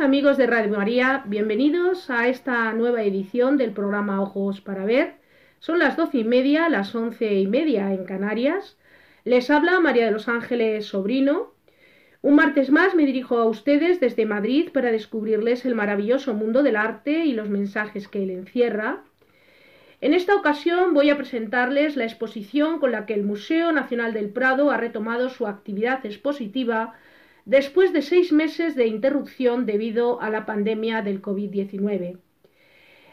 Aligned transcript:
Amigos 0.00 0.38
de 0.38 0.46
Radio 0.46 0.78
María, 0.78 1.24
bienvenidos 1.26 2.08
a 2.08 2.26
esta 2.28 2.72
nueva 2.72 3.02
edición 3.02 3.58
del 3.58 3.72
programa 3.72 4.22
Ojos 4.22 4.62
para 4.62 4.86
Ver. 4.86 5.16
Son 5.58 5.78
las 5.78 5.94
doce 5.94 6.18
y 6.18 6.24
media, 6.24 6.70
las 6.70 6.94
once 6.94 7.34
y 7.34 7.46
media 7.46 7.92
en 7.92 8.06
Canarias. 8.06 8.78
Les 9.24 9.50
habla 9.50 9.78
María 9.78 10.06
de 10.06 10.10
los 10.10 10.26
Ángeles 10.26 10.86
Sobrino. 10.86 11.52
Un 12.22 12.36
martes 12.36 12.70
más 12.70 12.94
me 12.94 13.04
dirijo 13.04 13.36
a 13.36 13.44
ustedes 13.44 14.00
desde 14.00 14.24
Madrid 14.24 14.70
para 14.72 14.90
descubrirles 14.90 15.66
el 15.66 15.74
maravilloso 15.74 16.32
mundo 16.32 16.62
del 16.62 16.76
arte 16.76 17.26
y 17.26 17.34
los 17.34 17.50
mensajes 17.50 18.08
que 18.08 18.22
él 18.22 18.30
encierra. 18.30 19.02
En 20.00 20.14
esta 20.14 20.34
ocasión 20.34 20.94
voy 20.94 21.10
a 21.10 21.18
presentarles 21.18 21.96
la 21.96 22.04
exposición 22.04 22.80
con 22.80 22.92
la 22.92 23.04
que 23.04 23.12
el 23.12 23.22
Museo 23.22 23.70
Nacional 23.70 24.14
del 24.14 24.30
Prado 24.30 24.70
ha 24.70 24.78
retomado 24.78 25.28
su 25.28 25.46
actividad 25.46 26.06
expositiva 26.06 26.94
después 27.44 27.92
de 27.92 28.02
seis 28.02 28.32
meses 28.32 28.74
de 28.74 28.86
interrupción 28.86 29.66
debido 29.66 30.20
a 30.20 30.30
la 30.30 30.46
pandemia 30.46 31.02
del 31.02 31.22
COVID-19. 31.22 32.18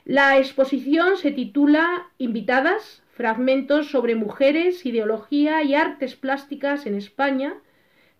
La 0.06 0.38
exposición 0.38 1.18
se 1.18 1.32
titula 1.32 2.08
Invitadas, 2.18 3.04
fragmentos 3.12 3.92
sobre 3.92 4.16
mujeres, 4.16 4.86
ideología 4.86 5.62
y 5.64 5.76
artes 5.76 6.16
plásticas 6.16 6.86
en 6.86 6.96
España, 6.96 7.58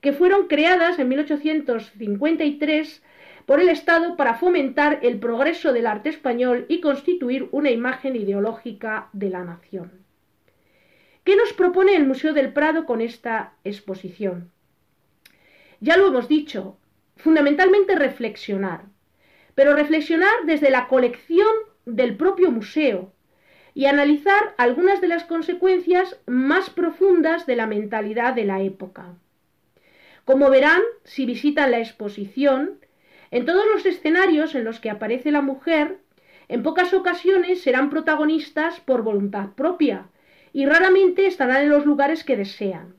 que 0.00 0.12
fueron 0.12 0.46
creadas 0.46 0.98
en 0.98 1.08
1853 1.08 3.02
por 3.46 3.60
el 3.60 3.68
Estado 3.68 4.16
para 4.16 4.34
fomentar 4.34 4.98
el 5.02 5.18
progreso 5.18 5.72
del 5.72 5.86
arte 5.86 6.08
español 6.08 6.66
y 6.68 6.80
constituir 6.80 7.48
una 7.52 7.70
imagen 7.70 8.16
ideológica 8.16 9.08
de 9.12 9.30
la 9.30 9.44
nación. 9.44 9.92
¿Qué 11.24 11.36
nos 11.36 11.52
propone 11.52 11.94
el 11.96 12.06
Museo 12.06 12.34
del 12.34 12.52
Prado 12.52 12.86
con 12.86 13.00
esta 13.00 13.54
exposición? 13.64 14.50
Ya 15.80 15.96
lo 15.96 16.08
hemos 16.08 16.28
dicho, 16.28 16.78
fundamentalmente 17.16 17.96
reflexionar, 17.96 18.84
pero 19.54 19.74
reflexionar 19.74 20.34
desde 20.44 20.70
la 20.70 20.88
colección 20.88 21.48
del 21.84 22.16
propio 22.16 22.50
museo 22.50 23.12
y 23.74 23.86
analizar 23.86 24.54
algunas 24.56 25.00
de 25.00 25.08
las 25.08 25.24
consecuencias 25.24 26.18
más 26.26 26.70
profundas 26.70 27.46
de 27.46 27.56
la 27.56 27.66
mentalidad 27.66 28.34
de 28.34 28.44
la 28.44 28.62
época. 28.62 29.14
Como 30.26 30.50
verán 30.50 30.82
si 31.04 31.24
visitan 31.24 31.70
la 31.70 31.78
exposición, 31.78 32.80
en 33.30 33.46
todos 33.46 33.64
los 33.72 33.86
escenarios 33.86 34.56
en 34.56 34.64
los 34.64 34.80
que 34.80 34.90
aparece 34.90 35.30
la 35.30 35.40
mujer, 35.40 36.00
en 36.48 36.64
pocas 36.64 36.92
ocasiones 36.94 37.62
serán 37.62 37.90
protagonistas 37.90 38.80
por 38.80 39.02
voluntad 39.02 39.50
propia 39.50 40.08
y 40.52 40.66
raramente 40.66 41.26
estarán 41.26 41.62
en 41.62 41.68
los 41.68 41.86
lugares 41.86 42.24
que 42.24 42.36
desean. 42.36 42.96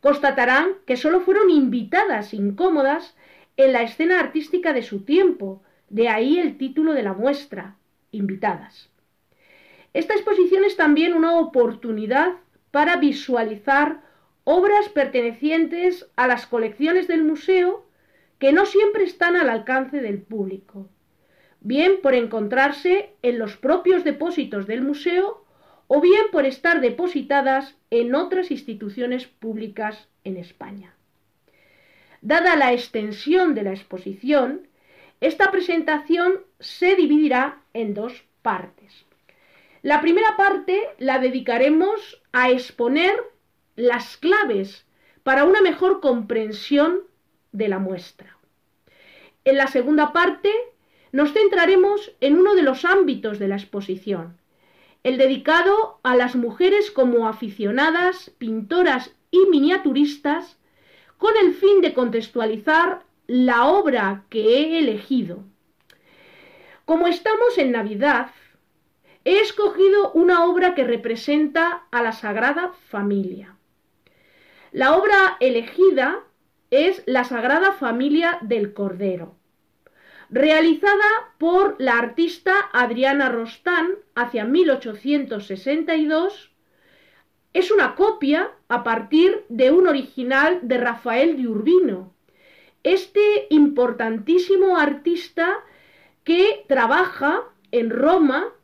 Constatarán 0.00 0.72
que 0.86 0.96
solo 0.96 1.20
fueron 1.20 1.50
invitadas 1.50 2.34
incómodas 2.34 3.14
en 3.56 3.72
la 3.72 3.82
escena 3.82 4.18
artística 4.18 4.72
de 4.72 4.82
su 4.82 5.04
tiempo, 5.04 5.62
de 5.88 6.08
ahí 6.08 6.40
el 6.40 6.58
título 6.58 6.94
de 6.94 7.04
la 7.04 7.12
muestra, 7.12 7.76
invitadas. 8.10 8.90
Esta 9.94 10.14
exposición 10.14 10.64
es 10.64 10.76
también 10.76 11.14
una 11.14 11.38
oportunidad 11.38 12.32
para 12.72 12.96
visualizar 12.96 14.09
obras 14.44 14.88
pertenecientes 14.88 16.08
a 16.16 16.26
las 16.26 16.46
colecciones 16.46 17.08
del 17.08 17.24
museo 17.24 17.86
que 18.38 18.52
no 18.52 18.66
siempre 18.66 19.04
están 19.04 19.36
al 19.36 19.50
alcance 19.50 20.00
del 20.00 20.22
público, 20.22 20.88
bien 21.60 22.00
por 22.02 22.14
encontrarse 22.14 23.10
en 23.22 23.38
los 23.38 23.56
propios 23.56 24.02
depósitos 24.02 24.66
del 24.66 24.82
museo 24.82 25.44
o 25.86 26.00
bien 26.00 26.22
por 26.32 26.46
estar 26.46 26.80
depositadas 26.80 27.76
en 27.90 28.14
otras 28.14 28.50
instituciones 28.50 29.26
públicas 29.26 30.08
en 30.24 30.36
España. 30.36 30.94
Dada 32.22 32.56
la 32.56 32.72
extensión 32.72 33.54
de 33.54 33.62
la 33.62 33.72
exposición, 33.72 34.68
esta 35.20 35.50
presentación 35.50 36.40
se 36.60 36.96
dividirá 36.96 37.62
en 37.74 37.94
dos 37.94 38.24
partes. 38.42 39.04
La 39.82 40.00
primera 40.00 40.36
parte 40.36 40.80
la 40.98 41.18
dedicaremos 41.18 42.22
a 42.32 42.50
exponer 42.50 43.12
las 43.80 44.18
claves 44.18 44.84
para 45.22 45.44
una 45.44 45.62
mejor 45.62 46.00
comprensión 46.00 47.00
de 47.52 47.68
la 47.68 47.78
muestra. 47.78 48.36
En 49.44 49.56
la 49.56 49.68
segunda 49.68 50.12
parte 50.12 50.52
nos 51.12 51.32
centraremos 51.32 52.12
en 52.20 52.38
uno 52.38 52.54
de 52.54 52.62
los 52.62 52.84
ámbitos 52.84 53.38
de 53.38 53.48
la 53.48 53.56
exposición, 53.56 54.36
el 55.02 55.16
dedicado 55.16 55.98
a 56.02 56.14
las 56.14 56.36
mujeres 56.36 56.90
como 56.90 57.26
aficionadas, 57.26 58.30
pintoras 58.36 59.12
y 59.30 59.46
miniaturistas, 59.50 60.58
con 61.16 61.32
el 61.42 61.54
fin 61.54 61.80
de 61.80 61.94
contextualizar 61.94 63.02
la 63.26 63.66
obra 63.66 64.24
que 64.28 64.58
he 64.58 64.78
elegido. 64.78 65.42
Como 66.84 67.06
estamos 67.06 67.56
en 67.56 67.72
Navidad, 67.72 68.30
he 69.24 69.40
escogido 69.40 70.12
una 70.12 70.44
obra 70.44 70.74
que 70.74 70.84
representa 70.84 71.84
a 71.90 72.02
la 72.02 72.12
Sagrada 72.12 72.72
Familia. 72.88 73.56
La 74.72 74.96
obra 74.96 75.36
elegida 75.40 76.20
es 76.70 77.02
La 77.06 77.24
Sagrada 77.24 77.72
Familia 77.72 78.38
del 78.40 78.72
Cordero, 78.72 79.34
realizada 80.28 81.34
por 81.38 81.74
la 81.80 81.98
artista 81.98 82.54
Adriana 82.72 83.30
Rostán 83.30 83.96
hacia 84.14 84.44
1862. 84.44 86.52
Es 87.52 87.72
una 87.72 87.96
copia 87.96 88.52
a 88.68 88.84
partir 88.84 89.44
de 89.48 89.72
un 89.72 89.88
original 89.88 90.60
de 90.62 90.78
Rafael 90.78 91.36
de 91.36 91.48
Urbino, 91.48 92.14
este 92.84 93.48
importantísimo 93.50 94.78
artista 94.78 95.64
que 96.22 96.64
trabaja 96.68 97.42
en 97.72 97.90
Roma 97.90 98.54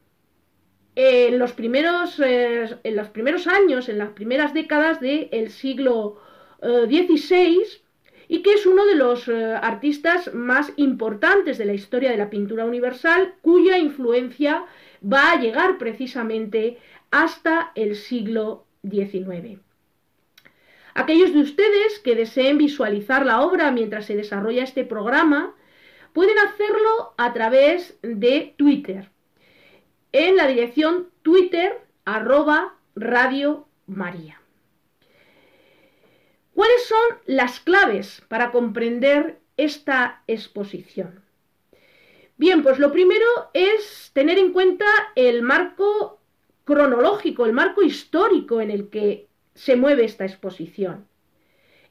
en 0.96 1.38
los 1.38 1.52
primeros, 1.52 2.18
eh, 2.20 2.78
en 2.82 2.96
los 2.96 3.08
primeros 3.10 3.46
años, 3.46 3.88
en 3.90 3.98
las 3.98 4.10
primeras 4.10 4.54
décadas 4.54 4.98
del 4.98 5.50
siglo 5.50 6.18
XVI, 6.60 7.60
eh, 7.60 7.82
y 8.28 8.42
que 8.42 8.54
es 8.54 8.66
uno 8.66 8.86
de 8.86 8.96
los 8.96 9.28
eh, 9.28 9.54
artistas 9.54 10.34
más 10.34 10.72
importantes 10.76 11.58
de 11.58 11.66
la 11.66 11.74
historia 11.74 12.10
de 12.10 12.16
la 12.16 12.30
pintura 12.30 12.64
universal, 12.64 13.34
cuya 13.42 13.76
influencia 13.76 14.64
va 15.04 15.32
a 15.32 15.40
llegar 15.40 15.76
precisamente 15.76 16.78
hasta 17.10 17.72
el 17.74 17.94
siglo 17.94 18.66
XIX. 18.82 19.60
Aquellos 20.94 21.34
de 21.34 21.40
ustedes 21.40 21.98
que 21.98 22.14
deseen 22.14 22.56
visualizar 22.56 23.26
la 23.26 23.42
obra 23.42 23.70
mientras 23.70 24.06
se 24.06 24.16
desarrolla 24.16 24.64
este 24.64 24.84
programa 24.84 25.54
pueden 26.14 26.38
hacerlo 26.38 27.12
a 27.18 27.34
través 27.34 27.98
de 28.00 28.54
Twitter 28.56 29.10
en 30.16 30.36
la 30.36 30.46
dirección 30.46 31.08
twitter 31.20 31.78
arroba 32.06 32.74
radio 32.94 33.66
maría. 33.86 34.40
¿Cuáles 36.54 36.86
son 36.86 37.18
las 37.26 37.60
claves 37.60 38.22
para 38.28 38.50
comprender 38.50 39.38
esta 39.58 40.22
exposición? 40.26 41.22
Bien, 42.38 42.62
pues 42.62 42.78
lo 42.78 42.92
primero 42.92 43.26
es 43.52 44.10
tener 44.14 44.38
en 44.38 44.52
cuenta 44.52 44.86
el 45.16 45.42
marco 45.42 46.18
cronológico, 46.64 47.44
el 47.44 47.52
marco 47.52 47.82
histórico 47.82 48.62
en 48.62 48.70
el 48.70 48.88
que 48.88 49.28
se 49.54 49.76
mueve 49.76 50.06
esta 50.06 50.24
exposición. 50.24 51.06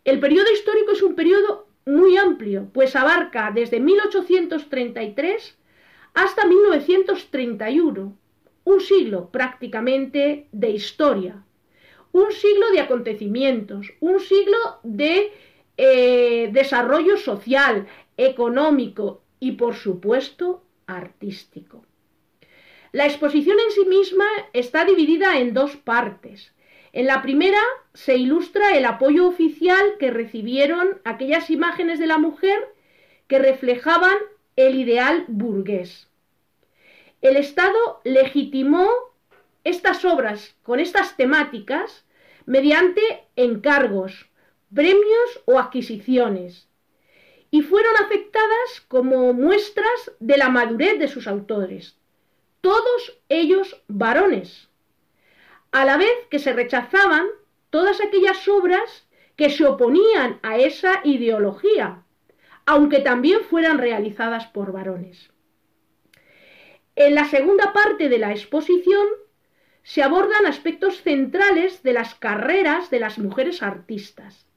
El 0.04 0.20
periodo 0.20 0.52
histórico 0.52 0.94
es 0.94 1.04
un 1.04 1.14
periodo 1.14 1.68
muy 1.86 2.18
amplio, 2.18 2.70
pues 2.74 2.96
abarca 2.96 3.52
desde 3.54 3.80
1833 3.80 5.58
hasta 6.16 6.46
1931, 6.46 8.18
un 8.64 8.82
siglo 8.82 9.30
prácticamente 9.32 10.48
de 10.52 10.70
historia, 10.72 11.44
un 12.14 12.32
siglo 12.32 12.72
de 12.72 12.80
acontecimientos, 12.80 13.92
un 14.00 14.20
siglo 14.20 14.58
de 14.84 15.32
eh, 15.78 16.50
desarrollo 16.52 17.18
social, 17.18 17.88
económico 18.18 19.22
y, 19.40 19.52
por 19.54 19.76
supuesto, 19.76 20.64
artístico. 20.88 21.86
La 22.94 23.06
exposición 23.06 23.58
en 23.60 23.72
sí 23.72 23.86
misma 23.86 24.26
está 24.54 24.86
dividida 24.86 25.38
en 25.40 25.54
dos 25.54 25.76
partes. 25.76 26.54
En 26.94 27.08
la 27.08 27.22
primera 27.22 27.60
se 27.94 28.16
ilustra 28.16 28.78
el 28.78 28.86
apoyo 28.86 29.28
oficial 29.28 29.98
que 30.00 30.12
recibieron 30.12 31.02
aquellas 31.04 31.50
imágenes 31.50 32.00
de 32.00 32.08
la 32.08 32.18
mujer 32.18 32.58
que 33.28 33.38
reflejaban 33.40 34.16
el 34.56 34.76
ideal 34.76 35.26
burgués. 35.28 36.08
El 37.22 37.38
Estado 37.38 38.02
legitimó 38.04 38.90
estas 39.64 40.06
obras 40.06 40.56
con 40.64 40.80
estas 40.80 41.18
temáticas 41.18 42.06
mediante 42.46 43.02
encargos, 43.36 44.30
premios 44.74 45.42
o 45.46 45.60
adquisiciones, 45.60 46.68
y 47.52 47.62
fueron 47.62 47.94
afectadas 48.04 48.82
como 48.88 49.34
muestras 49.34 50.12
de 50.20 50.38
la 50.38 50.50
madurez 50.50 51.00
de 51.00 51.08
sus 51.08 51.28
autores, 51.28 51.98
todos 52.62 53.20
ellos 53.30 53.82
varones 53.88 54.68
a 55.76 55.84
la 55.84 55.98
vez 55.98 56.26
que 56.30 56.40
se 56.40 56.54
rechazaban 56.54 57.26
todas 57.70 58.00
aquellas 58.00 58.48
obras 58.48 59.06
que 59.36 59.50
se 59.50 59.66
oponían 59.66 60.40
a 60.42 60.58
esa 60.58 61.02
ideología, 61.04 62.05
aunque 62.66 63.00
también 63.00 63.42
fueran 63.42 63.78
realizadas 63.78 64.48
por 64.48 64.72
varones. 64.72 65.30
En 66.96 67.14
la 67.14 67.26
segunda 67.26 67.74
parte 67.74 68.10
de 68.10 68.18
la 68.18 68.32
exposición 68.32 69.06
se 69.84 70.02
abordan 70.02 70.46
aspectos 70.48 71.02
centrales 71.02 71.84
de 71.84 71.94
las 71.94 72.16
carreras 72.16 72.90
de 72.90 73.00
las 73.00 73.20
mujeres 73.20 73.62
artistas, 73.62 74.48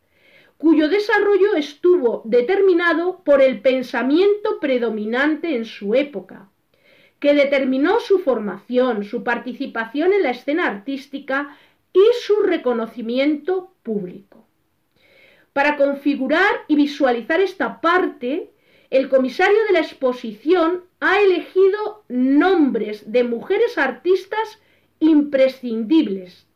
cuyo 0.57 0.89
desarrollo 0.89 1.55
estuvo 1.55 2.23
determinado 2.25 3.23
por 3.25 3.43
el 3.43 3.61
pensamiento 3.61 4.59
predominante 4.59 5.55
en 5.55 5.65
su 5.65 5.95
época, 5.95 6.49
que 7.21 7.35
determinó 7.35 8.01
su 8.01 8.21
formación, 8.21 9.05
su 9.05 9.23
participación 9.23 10.13
en 10.13 10.23
la 10.23 10.31
escena 10.31 10.67
artística 10.67 11.57
y 11.93 12.03
su 12.23 12.43
reconocimiento 12.43 13.75
público. 13.83 14.48
Para 15.53 15.77
configurar 15.77 16.65
y 16.69 16.77
visualizar 16.77 17.41
esta 17.41 17.81
parte, 17.81 18.51
el 18.91 19.09
comisario 19.09 19.59
de 19.67 19.73
la 19.73 19.81
exposición 19.81 20.85
ha 21.01 21.21
elegido 21.21 22.05
nombres 22.09 23.11
de 23.11 23.25
mujeres 23.25 23.77
artistas 23.77 24.61
imprescindibles, 25.01 26.47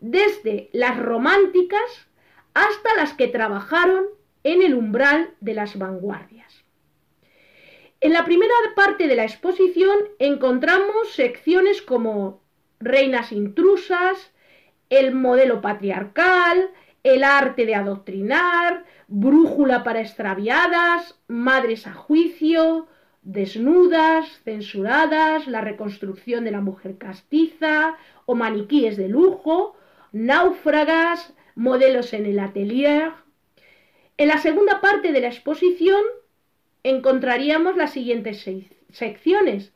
desde 0.00 0.68
las 0.72 0.98
románticas 0.98 2.08
hasta 2.54 2.94
las 2.96 3.14
que 3.14 3.28
trabajaron 3.28 4.04
en 4.44 4.62
el 4.62 4.74
umbral 4.74 5.34
de 5.40 5.54
las 5.54 5.78
vanguardias. 5.78 6.64
En 8.00 8.14
la 8.14 8.24
primera 8.24 8.54
parte 8.74 9.06
de 9.06 9.16
la 9.16 9.24
exposición 9.24 9.96
encontramos 10.18 11.12
secciones 11.12 11.82
como 11.82 12.42
reinas 12.78 13.30
intrusas, 13.30 14.32
el 14.88 15.14
modelo 15.14 15.60
patriarcal, 15.60 16.70
el 17.02 17.24
arte 17.24 17.66
de 17.66 17.74
adoctrinar, 17.74 18.84
brújula 19.08 19.82
para 19.84 20.00
extraviadas, 20.00 21.18
madres 21.28 21.86
a 21.86 21.94
juicio, 21.94 22.88
desnudas, 23.22 24.40
censuradas, 24.44 25.46
la 25.46 25.60
reconstrucción 25.60 26.44
de 26.44 26.50
la 26.50 26.60
mujer 26.60 26.98
castiza 26.98 27.96
o 28.26 28.34
maniquíes 28.34 28.96
de 28.96 29.08
lujo, 29.08 29.76
náufragas, 30.12 31.32
modelos 31.54 32.12
en 32.12 32.26
el 32.26 32.38
atelier. 32.38 33.12
En 34.16 34.28
la 34.28 34.38
segunda 34.38 34.80
parte 34.80 35.12
de 35.12 35.20
la 35.20 35.28
exposición 35.28 36.02
encontraríamos 36.82 37.76
las 37.76 37.92
siguientes 37.92 38.48
secciones. 38.90 39.72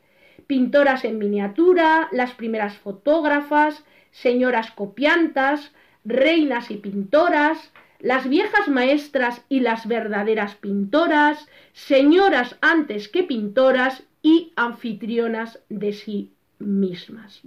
Pintoras 0.47 1.05
en 1.05 1.17
miniatura, 1.17 2.07
las 2.11 2.33
primeras 2.33 2.77
fotógrafas, 2.77 3.83
señoras 4.11 4.71
copiantas, 4.71 5.73
reinas 6.05 6.71
y 6.71 6.77
pintoras, 6.77 7.71
las 7.99 8.29
viejas 8.29 8.67
maestras 8.67 9.41
y 9.49 9.59
las 9.59 9.87
verdaderas 9.87 10.55
pintoras, 10.55 11.47
señoras 11.73 12.55
antes 12.61 13.09
que 13.09 13.23
pintoras 13.23 14.03
y 14.21 14.53
anfitrionas 14.55 15.59
de 15.69 15.93
sí 15.93 16.31
mismas. 16.59 17.41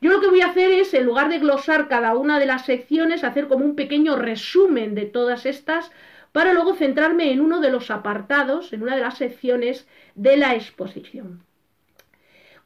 Yo 0.00 0.10
lo 0.10 0.20
que 0.20 0.28
voy 0.28 0.42
a 0.42 0.48
hacer 0.48 0.70
es, 0.70 0.92
en 0.94 1.06
lugar 1.06 1.28
de 1.28 1.38
glosar 1.38 1.88
cada 1.88 2.14
una 2.16 2.38
de 2.38 2.46
las 2.46 2.66
secciones, 2.66 3.24
hacer 3.24 3.48
como 3.48 3.64
un 3.64 3.74
pequeño 3.74 4.16
resumen 4.16 4.94
de 4.94 5.06
todas 5.06 5.46
estas 5.46 5.90
para 6.32 6.52
luego 6.52 6.74
centrarme 6.74 7.32
en 7.32 7.40
uno 7.40 7.60
de 7.60 7.70
los 7.70 7.90
apartados, 7.90 8.72
en 8.72 8.82
una 8.82 8.96
de 8.96 9.02
las 9.02 9.18
secciones 9.18 9.86
de 10.14 10.36
la 10.36 10.54
exposición. 10.54 11.42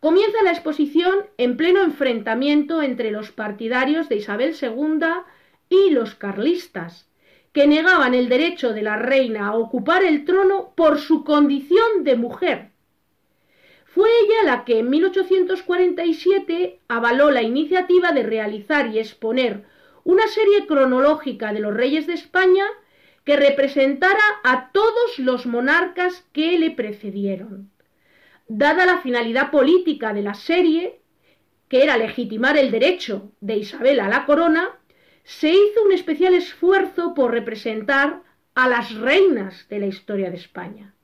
Comienza 0.00 0.42
la 0.44 0.52
exposición 0.52 1.26
en 1.38 1.56
pleno 1.56 1.82
enfrentamiento 1.82 2.82
entre 2.82 3.10
los 3.10 3.32
partidarios 3.32 4.08
de 4.08 4.16
Isabel 4.16 4.54
II 4.60 5.06
y 5.68 5.90
los 5.90 6.14
carlistas, 6.14 7.08
que 7.52 7.66
negaban 7.66 8.14
el 8.14 8.28
derecho 8.28 8.72
de 8.72 8.82
la 8.82 8.96
reina 8.96 9.48
a 9.48 9.56
ocupar 9.56 10.04
el 10.04 10.24
trono 10.24 10.72
por 10.76 10.98
su 11.00 11.24
condición 11.24 12.04
de 12.04 12.14
mujer. 12.14 12.70
Fue 13.86 14.08
ella 14.22 14.52
la 14.52 14.64
que 14.64 14.78
en 14.78 14.90
1847 14.90 16.78
avaló 16.86 17.32
la 17.32 17.42
iniciativa 17.42 18.12
de 18.12 18.22
realizar 18.22 18.94
y 18.94 19.00
exponer 19.00 19.64
una 20.04 20.28
serie 20.28 20.66
cronológica 20.68 21.52
de 21.52 21.58
los 21.58 21.74
reyes 21.74 22.06
de 22.06 22.14
España 22.14 22.66
que 23.24 23.36
representara 23.36 24.22
a 24.44 24.70
todos 24.70 25.18
los 25.18 25.46
monarcas 25.46 26.24
que 26.32 26.56
le 26.58 26.70
precedieron. 26.70 27.72
Dada 28.48 28.86
la 28.86 28.98
finalidad 28.98 29.50
política 29.50 30.14
de 30.14 30.22
la 30.22 30.32
serie, 30.32 31.00
que 31.68 31.82
era 31.82 31.98
legitimar 31.98 32.56
el 32.56 32.70
derecho 32.70 33.30
de 33.40 33.58
Isabel 33.58 34.00
a 34.00 34.08
la 34.08 34.24
corona, 34.24 34.78
se 35.22 35.50
hizo 35.50 35.82
un 35.84 35.92
especial 35.92 36.32
esfuerzo 36.32 37.12
por 37.12 37.32
representar 37.32 38.22
a 38.54 38.66
las 38.66 38.94
reinas 38.94 39.68
de 39.68 39.80
la 39.80 39.86
historia 39.86 40.30
de 40.30 40.36
España. 40.36 40.94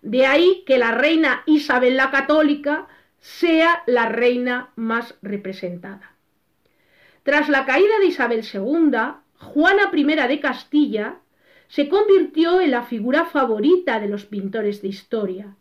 De 0.00 0.24
ahí 0.24 0.64
que 0.66 0.78
la 0.78 0.92
reina 0.92 1.42
Isabel 1.44 1.98
la 1.98 2.10
Católica 2.10 2.88
sea 3.18 3.82
la 3.86 4.08
reina 4.08 4.70
más 4.76 5.16
representada. 5.20 6.12
Tras 7.22 7.50
la 7.50 7.66
caída 7.66 7.98
de 8.00 8.06
Isabel 8.06 8.42
II, 8.42 8.90
Juana 9.38 9.90
I 9.92 10.04
de 10.04 10.40
Castilla 10.40 11.18
se 11.68 11.88
convirtió 11.88 12.60
en 12.60 12.70
la 12.70 12.84
figura 12.84 13.26
favorita 13.26 14.00
de 14.00 14.08
los 14.08 14.24
pintores 14.24 14.80
de 14.80 14.88
historia, 14.88 15.56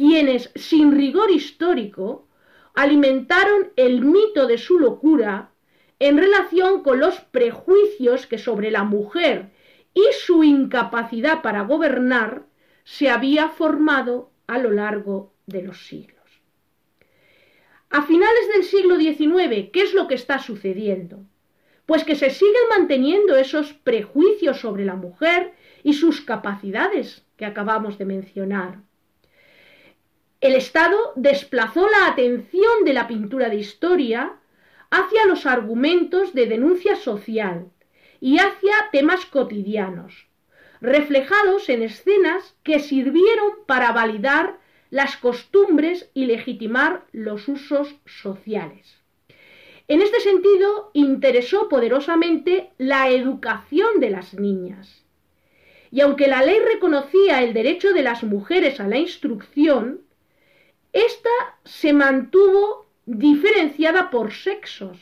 quienes, 0.00 0.50
sin 0.54 0.92
rigor 0.92 1.30
histórico, 1.30 2.26
alimentaron 2.72 3.70
el 3.76 4.00
mito 4.00 4.46
de 4.46 4.56
su 4.56 4.78
locura 4.78 5.50
en 5.98 6.16
relación 6.16 6.82
con 6.82 7.00
los 7.00 7.20
prejuicios 7.20 8.26
que 8.26 8.38
sobre 8.38 8.70
la 8.70 8.82
mujer 8.82 9.50
y 9.92 10.02
su 10.18 10.42
incapacidad 10.42 11.42
para 11.42 11.64
gobernar 11.64 12.44
se 12.82 13.10
había 13.10 13.50
formado 13.50 14.30
a 14.46 14.56
lo 14.56 14.70
largo 14.70 15.34
de 15.44 15.64
los 15.64 15.86
siglos. 15.86 16.16
A 17.90 18.00
finales 18.00 18.48
del 18.54 18.64
siglo 18.64 18.96
XIX, 18.96 19.68
¿qué 19.70 19.82
es 19.82 19.92
lo 19.92 20.08
que 20.08 20.14
está 20.14 20.38
sucediendo? 20.38 21.26
pues 21.84 22.04
que 22.04 22.14
se 22.14 22.30
siguen 22.30 22.68
manteniendo 22.68 23.34
esos 23.34 23.72
prejuicios 23.72 24.60
sobre 24.60 24.84
la 24.84 24.94
mujer 24.94 25.54
y 25.82 25.94
sus 25.94 26.20
capacidades 26.20 27.26
que 27.36 27.44
acabamos 27.44 27.98
de 27.98 28.04
mencionar. 28.04 28.78
El 30.40 30.54
Estado 30.54 30.96
desplazó 31.16 31.86
la 31.88 32.06
atención 32.06 32.84
de 32.86 32.94
la 32.94 33.06
pintura 33.06 33.50
de 33.50 33.56
historia 33.56 34.36
hacia 34.90 35.26
los 35.26 35.44
argumentos 35.44 36.32
de 36.32 36.46
denuncia 36.46 36.96
social 36.96 37.70
y 38.20 38.38
hacia 38.38 38.72
temas 38.90 39.26
cotidianos, 39.26 40.26
reflejados 40.80 41.68
en 41.68 41.82
escenas 41.82 42.54
que 42.62 42.78
sirvieron 42.78 43.50
para 43.66 43.92
validar 43.92 44.58
las 44.88 45.18
costumbres 45.18 46.10
y 46.14 46.24
legitimar 46.24 47.04
los 47.12 47.46
usos 47.46 47.94
sociales. 48.06 48.96
En 49.88 50.00
este 50.00 50.20
sentido, 50.20 50.90
interesó 50.94 51.68
poderosamente 51.68 52.70
la 52.78 53.10
educación 53.10 54.00
de 54.00 54.10
las 54.10 54.34
niñas. 54.34 55.04
Y 55.90 56.00
aunque 56.00 56.28
la 56.28 56.42
ley 56.42 56.58
reconocía 56.60 57.42
el 57.42 57.52
derecho 57.52 57.92
de 57.92 58.02
las 58.02 58.22
mujeres 58.22 58.80
a 58.80 58.88
la 58.88 58.98
instrucción, 58.98 60.00
ésta 60.92 61.30
se 61.64 61.92
mantuvo 61.92 62.86
diferenciada 63.06 64.10
por 64.10 64.32
sexos, 64.32 64.98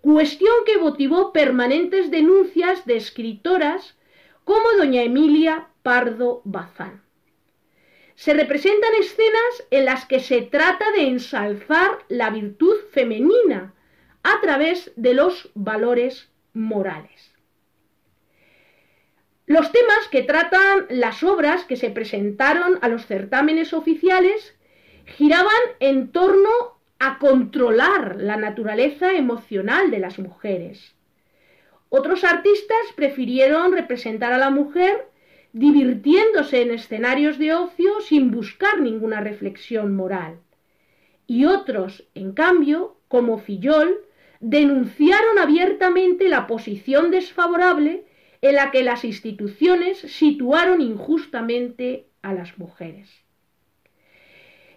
cuestión 0.00 0.54
que 0.66 0.78
motivó 0.78 1.32
permanentes 1.32 2.10
denuncias 2.10 2.84
de 2.86 2.96
escritoras 2.96 3.96
como 4.44 4.72
doña 4.76 5.02
Emilia 5.02 5.68
Pardo 5.82 6.42
Bazán. 6.44 7.02
Se 8.14 8.34
representan 8.34 8.94
escenas 9.00 9.66
en 9.70 9.84
las 9.84 10.04
que 10.06 10.20
se 10.20 10.42
trata 10.42 10.90
de 10.92 11.08
ensalzar 11.08 11.98
la 12.08 12.30
virtud 12.30 12.76
femenina 12.90 13.74
a 14.22 14.40
través 14.40 14.92
de 14.96 15.14
los 15.14 15.50
valores 15.54 16.30
morales. 16.52 17.32
Los 19.46 19.72
temas 19.72 20.08
que 20.10 20.22
tratan 20.22 20.86
las 20.88 21.22
obras 21.22 21.64
que 21.64 21.76
se 21.76 21.90
presentaron 21.90 22.78
a 22.80 22.88
los 22.88 23.06
certámenes 23.06 23.72
oficiales 23.72 24.54
giraban 25.06 25.62
en 25.80 26.12
torno 26.12 26.50
a 26.98 27.18
controlar 27.18 28.16
la 28.20 28.36
naturaleza 28.36 29.12
emocional 29.12 29.90
de 29.90 29.98
las 29.98 30.18
mujeres. 30.18 30.94
Otros 31.88 32.24
artistas 32.24 32.78
prefirieron 32.94 33.72
representar 33.72 34.32
a 34.32 34.38
la 34.38 34.50
mujer 34.50 35.08
divirtiéndose 35.52 36.62
en 36.62 36.70
escenarios 36.70 37.38
de 37.38 37.52
ocio 37.54 38.00
sin 38.00 38.30
buscar 38.30 38.80
ninguna 38.80 39.20
reflexión 39.20 39.94
moral. 39.94 40.38
Y 41.26 41.44
otros, 41.44 42.08
en 42.14 42.32
cambio, 42.32 42.96
como 43.08 43.38
Fillol, 43.38 44.00
denunciaron 44.40 45.38
abiertamente 45.38 46.28
la 46.28 46.46
posición 46.46 47.10
desfavorable 47.10 48.06
en 48.40 48.56
la 48.56 48.70
que 48.70 48.82
las 48.82 49.04
instituciones 49.04 49.98
situaron 49.98 50.80
injustamente 50.80 52.06
a 52.22 52.32
las 52.32 52.58
mujeres. 52.58 53.21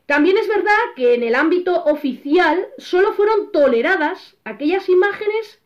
También 0.05 0.37
es 0.37 0.47
verdad 0.47 0.93
que 0.95 1.15
en 1.15 1.23
el 1.23 1.35
ámbito 1.35 1.83
oficial 1.85 2.67
solo 2.77 3.13
fueron 3.13 3.51
toleradas 3.51 4.37
aquellas 4.43 4.87
imágenes 4.87 5.61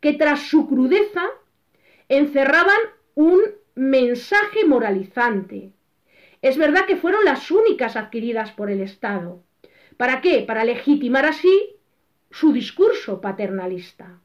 que 0.00 0.12
tras 0.12 0.40
su 0.40 0.68
crudeza 0.68 1.30
encerraban 2.08 2.78
un 3.14 3.40
mensaje 3.74 4.64
moralizante. 4.64 5.72
Es 6.42 6.58
verdad 6.58 6.86
que 6.86 6.96
fueron 6.96 7.24
las 7.24 7.50
únicas 7.50 7.96
adquiridas 7.96 8.52
por 8.52 8.70
el 8.70 8.80
Estado. 8.80 9.42
¿Para 9.96 10.20
qué? 10.20 10.42
Para 10.42 10.64
legitimar 10.64 11.24
así 11.24 11.76
su 12.30 12.52
discurso 12.52 13.20
paternalista. 13.20 14.20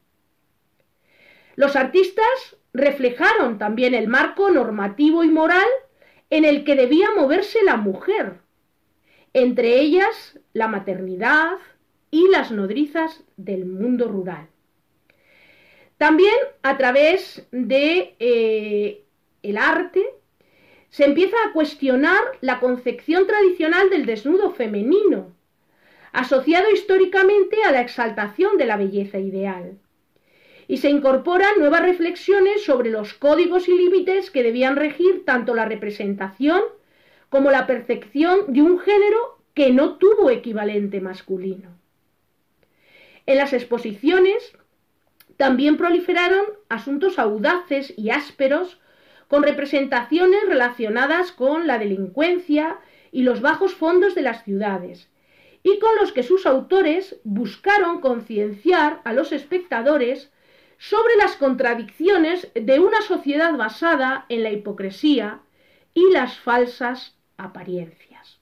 Los 1.54 1.76
artistas 1.76 2.56
reflejaron 2.72 3.58
también 3.58 3.94
el 3.94 4.08
marco 4.08 4.50
normativo 4.50 5.24
y 5.24 5.28
moral 5.28 5.68
en 6.28 6.44
el 6.44 6.64
que 6.64 6.74
debía 6.74 7.10
moverse 7.16 7.62
la 7.64 7.76
mujer, 7.76 8.39
entre 9.32 9.80
ellas 9.80 10.38
la 10.52 10.68
maternidad 10.68 11.58
y 12.10 12.28
las 12.28 12.50
nodrizas 12.50 13.22
del 13.36 13.64
mundo 13.66 14.08
rural. 14.08 14.48
También 15.96 16.34
a 16.62 16.76
través 16.76 17.46
de 17.52 18.14
eh, 18.18 19.04
el 19.42 19.58
arte, 19.58 20.04
se 20.88 21.04
empieza 21.04 21.36
a 21.46 21.52
cuestionar 21.52 22.20
la 22.40 22.58
concepción 22.58 23.26
tradicional 23.26 23.90
del 23.90 24.06
desnudo 24.06 24.50
femenino, 24.50 25.32
asociado 26.12 26.70
históricamente 26.70 27.62
a 27.64 27.70
la 27.70 27.80
exaltación 27.80 28.56
de 28.56 28.66
la 28.66 28.76
belleza 28.76 29.18
ideal. 29.18 29.78
Y 30.66 30.78
se 30.78 30.90
incorporan 30.90 31.58
nuevas 31.58 31.82
reflexiones 31.82 32.64
sobre 32.64 32.90
los 32.90 33.14
códigos 33.14 33.68
y 33.68 33.76
límites 33.76 34.30
que 34.30 34.42
debían 34.42 34.76
regir 34.76 35.24
tanto 35.24 35.54
la 35.54 35.64
representación 35.64 36.62
como 37.30 37.50
la 37.50 37.66
percepción 37.66 38.52
de 38.52 38.60
un 38.60 38.78
género 38.78 39.38
que 39.54 39.72
no 39.72 39.96
tuvo 39.96 40.30
equivalente 40.30 41.00
masculino. 41.00 41.70
En 43.24 43.38
las 43.38 43.52
exposiciones 43.52 44.52
también 45.36 45.78
proliferaron 45.78 46.44
asuntos 46.68 47.18
audaces 47.18 47.94
y 47.96 48.10
ásperos 48.10 48.78
con 49.28 49.42
representaciones 49.42 50.42
relacionadas 50.46 51.32
con 51.32 51.66
la 51.66 51.78
delincuencia 51.78 52.78
y 53.12 53.22
los 53.22 53.40
bajos 53.40 53.74
fondos 53.74 54.14
de 54.14 54.22
las 54.22 54.44
ciudades, 54.44 55.08
y 55.62 55.78
con 55.78 55.90
los 56.00 56.12
que 56.12 56.24
sus 56.24 56.46
autores 56.46 57.20
buscaron 57.22 58.00
concienciar 58.00 59.00
a 59.04 59.12
los 59.12 59.32
espectadores 59.32 60.32
sobre 60.78 61.16
las 61.16 61.36
contradicciones 61.36 62.50
de 62.54 62.80
una 62.80 63.02
sociedad 63.02 63.56
basada 63.56 64.26
en 64.28 64.42
la 64.42 64.50
hipocresía 64.50 65.40
y 65.94 66.10
las 66.10 66.38
falsas 66.38 67.19
apariencias. 67.44 68.40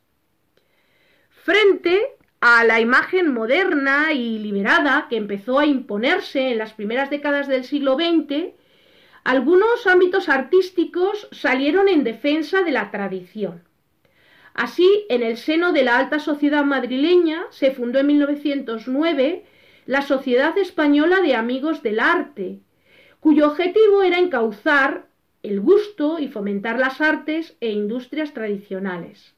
Frente 1.28 2.16
a 2.40 2.64
la 2.64 2.80
imagen 2.80 3.32
moderna 3.32 4.12
y 4.12 4.38
liberada 4.38 5.06
que 5.08 5.16
empezó 5.16 5.58
a 5.58 5.66
imponerse 5.66 6.50
en 6.50 6.58
las 6.58 6.72
primeras 6.72 7.10
décadas 7.10 7.48
del 7.48 7.64
siglo 7.64 7.94
XX, 7.94 8.54
algunos 9.24 9.86
ámbitos 9.86 10.28
artísticos 10.28 11.28
salieron 11.32 11.88
en 11.88 12.04
defensa 12.04 12.62
de 12.62 12.70
la 12.70 12.90
tradición. 12.90 13.64
Así, 14.54 15.06
en 15.08 15.22
el 15.22 15.36
seno 15.36 15.72
de 15.72 15.84
la 15.84 15.98
alta 15.98 16.18
sociedad 16.18 16.64
madrileña 16.64 17.46
se 17.50 17.70
fundó 17.70 17.98
en 17.98 18.06
1909 18.08 19.44
la 19.86 20.02
Sociedad 20.02 20.56
Española 20.58 21.20
de 21.20 21.34
Amigos 21.34 21.82
del 21.82 22.00
Arte, 22.00 22.60
cuyo 23.20 23.48
objetivo 23.48 24.02
era 24.02 24.18
encauzar 24.18 25.07
el 25.48 25.60
gusto 25.60 26.18
y 26.18 26.28
fomentar 26.28 26.78
las 26.78 27.00
artes 27.00 27.56
e 27.60 27.70
industrias 27.70 28.34
tradicionales. 28.34 29.34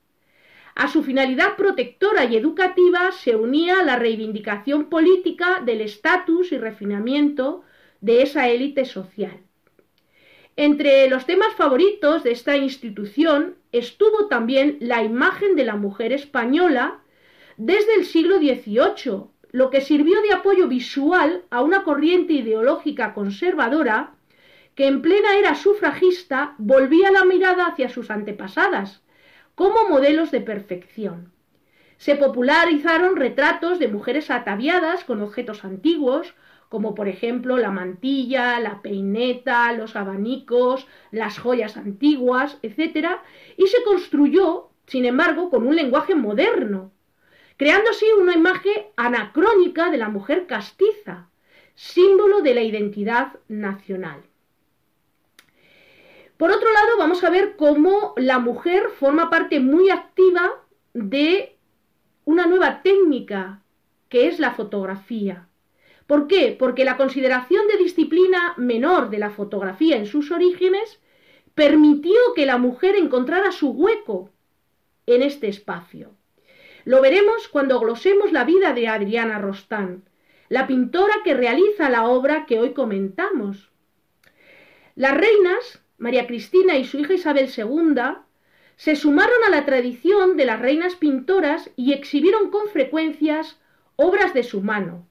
A 0.74 0.88
su 0.88 1.02
finalidad 1.02 1.56
protectora 1.56 2.24
y 2.24 2.36
educativa 2.36 3.12
se 3.12 3.36
unía 3.36 3.82
la 3.82 3.96
reivindicación 3.96 4.86
política 4.86 5.60
del 5.64 5.80
estatus 5.80 6.52
y 6.52 6.58
refinamiento 6.58 7.62
de 8.00 8.22
esa 8.22 8.48
élite 8.48 8.84
social. 8.84 9.38
Entre 10.56 11.08
los 11.08 11.26
temas 11.26 11.54
favoritos 11.54 12.22
de 12.22 12.32
esta 12.32 12.56
institución 12.56 13.56
estuvo 13.72 14.26
también 14.26 14.78
la 14.80 15.02
imagen 15.02 15.56
de 15.56 15.64
la 15.64 15.76
mujer 15.76 16.12
española 16.12 17.00
desde 17.56 17.94
el 17.94 18.04
siglo 18.04 18.38
XVIII, 18.38 19.24
lo 19.52 19.70
que 19.70 19.80
sirvió 19.80 20.20
de 20.22 20.32
apoyo 20.32 20.68
visual 20.68 21.44
a 21.50 21.62
una 21.62 21.82
corriente 21.82 22.32
ideológica 22.32 23.14
conservadora 23.14 24.14
que 24.80 24.86
en 24.86 25.02
plena 25.02 25.36
era 25.36 25.56
sufragista 25.56 26.54
volvía 26.56 27.10
la 27.10 27.26
mirada 27.26 27.66
hacia 27.66 27.90
sus 27.90 28.10
antepasadas 28.10 29.02
como 29.54 29.90
modelos 29.90 30.30
de 30.30 30.40
perfección. 30.40 31.34
Se 31.98 32.16
popularizaron 32.16 33.16
retratos 33.16 33.78
de 33.78 33.88
mujeres 33.88 34.30
ataviadas 34.30 35.04
con 35.04 35.20
objetos 35.20 35.66
antiguos, 35.66 36.34
como 36.70 36.94
por 36.94 37.08
ejemplo 37.08 37.58
la 37.58 37.70
mantilla, 37.70 38.58
la 38.58 38.80
peineta, 38.80 39.70
los 39.74 39.96
abanicos, 39.96 40.86
las 41.10 41.38
joyas 41.38 41.76
antiguas, 41.76 42.56
etc., 42.62 43.18
y 43.58 43.66
se 43.66 43.82
construyó, 43.82 44.70
sin 44.86 45.04
embargo, 45.04 45.50
con 45.50 45.66
un 45.66 45.76
lenguaje 45.76 46.14
moderno, 46.14 46.90
creando 47.58 47.90
así 47.90 48.06
una 48.18 48.32
imagen 48.32 48.86
anacrónica 48.96 49.90
de 49.90 49.98
la 49.98 50.08
mujer 50.08 50.46
castiza, 50.46 51.28
símbolo 51.74 52.40
de 52.40 52.54
la 52.54 52.62
identidad 52.62 53.40
nacional. 53.46 54.29
Por 56.40 56.52
otro 56.52 56.72
lado, 56.72 56.96
vamos 56.96 57.22
a 57.22 57.28
ver 57.28 57.54
cómo 57.56 58.14
la 58.16 58.38
mujer 58.38 58.88
forma 58.98 59.28
parte 59.28 59.60
muy 59.60 59.90
activa 59.90 60.50
de 60.94 61.58
una 62.24 62.46
nueva 62.46 62.80
técnica 62.80 63.60
que 64.08 64.26
es 64.26 64.38
la 64.38 64.52
fotografía. 64.52 65.48
¿Por 66.06 66.28
qué? 66.28 66.56
Porque 66.58 66.86
la 66.86 66.96
consideración 66.96 67.68
de 67.68 67.76
disciplina 67.76 68.54
menor 68.56 69.10
de 69.10 69.18
la 69.18 69.28
fotografía 69.28 69.98
en 69.98 70.06
sus 70.06 70.30
orígenes 70.30 70.98
permitió 71.54 72.18
que 72.34 72.46
la 72.46 72.56
mujer 72.56 72.96
encontrara 72.96 73.52
su 73.52 73.72
hueco 73.72 74.30
en 75.04 75.20
este 75.20 75.46
espacio. 75.46 76.14
Lo 76.86 77.02
veremos 77.02 77.48
cuando 77.48 77.78
glosemos 77.80 78.32
la 78.32 78.44
vida 78.44 78.72
de 78.72 78.88
Adriana 78.88 79.38
Rostán, 79.38 80.04
la 80.48 80.66
pintora 80.66 81.16
que 81.22 81.34
realiza 81.34 81.90
la 81.90 82.06
obra 82.06 82.46
que 82.46 82.60
hoy 82.60 82.72
comentamos. 82.72 83.70
Las 84.94 85.14
reinas, 85.14 85.79
María 86.00 86.26
Cristina 86.26 86.78
y 86.78 86.86
su 86.86 86.98
hija 86.98 87.12
Isabel 87.12 87.50
II, 87.54 88.02
se 88.76 88.96
sumaron 88.96 89.44
a 89.46 89.50
la 89.50 89.66
tradición 89.66 90.38
de 90.38 90.46
las 90.46 90.58
reinas 90.58 90.96
pintoras 90.96 91.70
y 91.76 91.92
exhibieron 91.92 92.50
con 92.50 92.68
frecuencias 92.68 93.60
obras 93.96 94.32
de 94.32 94.42
su 94.42 94.62
mano, 94.62 95.06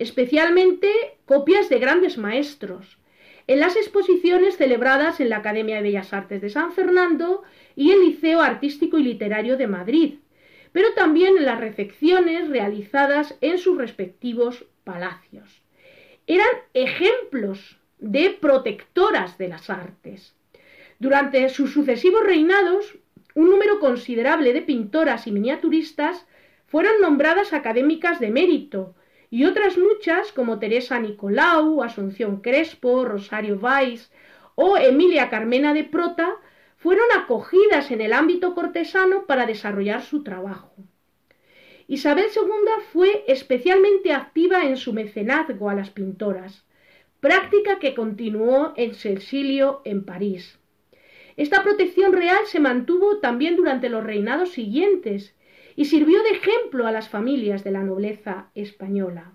especialmente 0.00 0.90
copias 1.24 1.68
de 1.68 1.78
grandes 1.78 2.18
maestros, 2.18 2.98
en 3.46 3.60
las 3.60 3.76
exposiciones 3.76 4.56
celebradas 4.56 5.20
en 5.20 5.28
la 5.28 5.36
Academia 5.36 5.76
de 5.76 5.82
Bellas 5.82 6.12
Artes 6.12 6.42
de 6.42 6.50
San 6.50 6.72
Fernando 6.72 7.44
y 7.76 7.92
el 7.92 8.00
Liceo 8.00 8.40
Artístico 8.40 8.98
y 8.98 9.04
Literario 9.04 9.56
de 9.56 9.68
Madrid, 9.68 10.14
pero 10.72 10.92
también 10.94 11.38
en 11.38 11.46
las 11.46 11.60
recepciones 11.60 12.48
realizadas 12.48 13.38
en 13.40 13.58
sus 13.58 13.78
respectivos 13.78 14.66
palacios. 14.82 15.62
Eran 16.26 16.50
ejemplos 16.74 17.78
de 17.98 18.30
protectoras 18.30 19.38
de 19.38 19.48
las 19.48 19.70
artes. 19.70 20.34
Durante 20.98 21.48
sus 21.48 21.72
sucesivos 21.72 22.24
reinados, 22.24 22.98
un 23.34 23.50
número 23.50 23.78
considerable 23.78 24.52
de 24.52 24.62
pintoras 24.62 25.26
y 25.26 25.32
miniaturistas 25.32 26.26
fueron 26.66 27.00
nombradas 27.00 27.52
académicas 27.52 28.20
de 28.20 28.30
mérito, 28.30 28.94
y 29.30 29.44
otras 29.44 29.76
muchas, 29.76 30.32
como 30.32 30.58
Teresa 30.58 30.98
Nicolau, 30.98 31.82
Asunción 31.82 32.40
Crespo, 32.40 33.04
Rosario 33.04 33.58
Valls 33.58 34.10
o 34.54 34.76
Emilia 34.76 35.28
Carmena 35.28 35.74
de 35.74 35.84
Prota, 35.84 36.36
fueron 36.78 37.06
acogidas 37.16 37.90
en 37.90 38.00
el 38.00 38.12
ámbito 38.12 38.54
cortesano 38.54 39.26
para 39.26 39.46
desarrollar 39.46 40.02
su 40.02 40.22
trabajo. 40.22 40.72
Isabel 41.86 42.26
II 42.34 42.84
fue 42.92 43.24
especialmente 43.26 44.12
activa 44.12 44.64
en 44.64 44.76
su 44.76 44.92
mecenazgo 44.92 45.70
a 45.70 45.74
las 45.74 45.90
pintoras, 45.90 46.64
práctica 47.20 47.78
que 47.78 47.94
continuó 47.94 48.72
en 48.76 48.94
su 48.94 49.08
en 49.84 50.04
París. 50.04 50.58
Esta 51.36 51.62
protección 51.62 52.12
real 52.12 52.40
se 52.46 52.60
mantuvo 52.60 53.18
también 53.18 53.56
durante 53.56 53.88
los 53.88 54.04
reinados 54.04 54.50
siguientes 54.50 55.34
y 55.76 55.84
sirvió 55.84 56.22
de 56.22 56.30
ejemplo 56.30 56.86
a 56.86 56.92
las 56.92 57.08
familias 57.08 57.62
de 57.62 57.70
la 57.70 57.82
nobleza 57.82 58.50
española. 58.54 59.34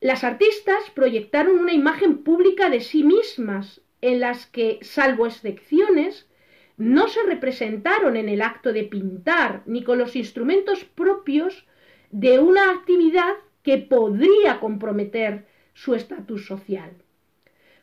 Las 0.00 0.24
artistas 0.24 0.90
proyectaron 0.94 1.58
una 1.58 1.72
imagen 1.72 2.22
pública 2.22 2.70
de 2.70 2.80
sí 2.80 3.02
mismas 3.02 3.80
en 4.00 4.20
las 4.20 4.46
que, 4.46 4.78
salvo 4.82 5.26
excepciones, 5.26 6.28
no 6.76 7.08
se 7.08 7.22
representaron 7.22 8.16
en 8.16 8.28
el 8.28 8.42
acto 8.42 8.72
de 8.72 8.84
pintar 8.84 9.62
ni 9.66 9.82
con 9.82 9.98
los 9.98 10.16
instrumentos 10.16 10.84
propios 10.84 11.66
de 12.10 12.38
una 12.38 12.70
actividad 12.70 13.34
que 13.66 13.78
podría 13.78 14.60
comprometer 14.60 15.44
su 15.74 15.96
estatus 15.96 16.46
social. 16.46 16.92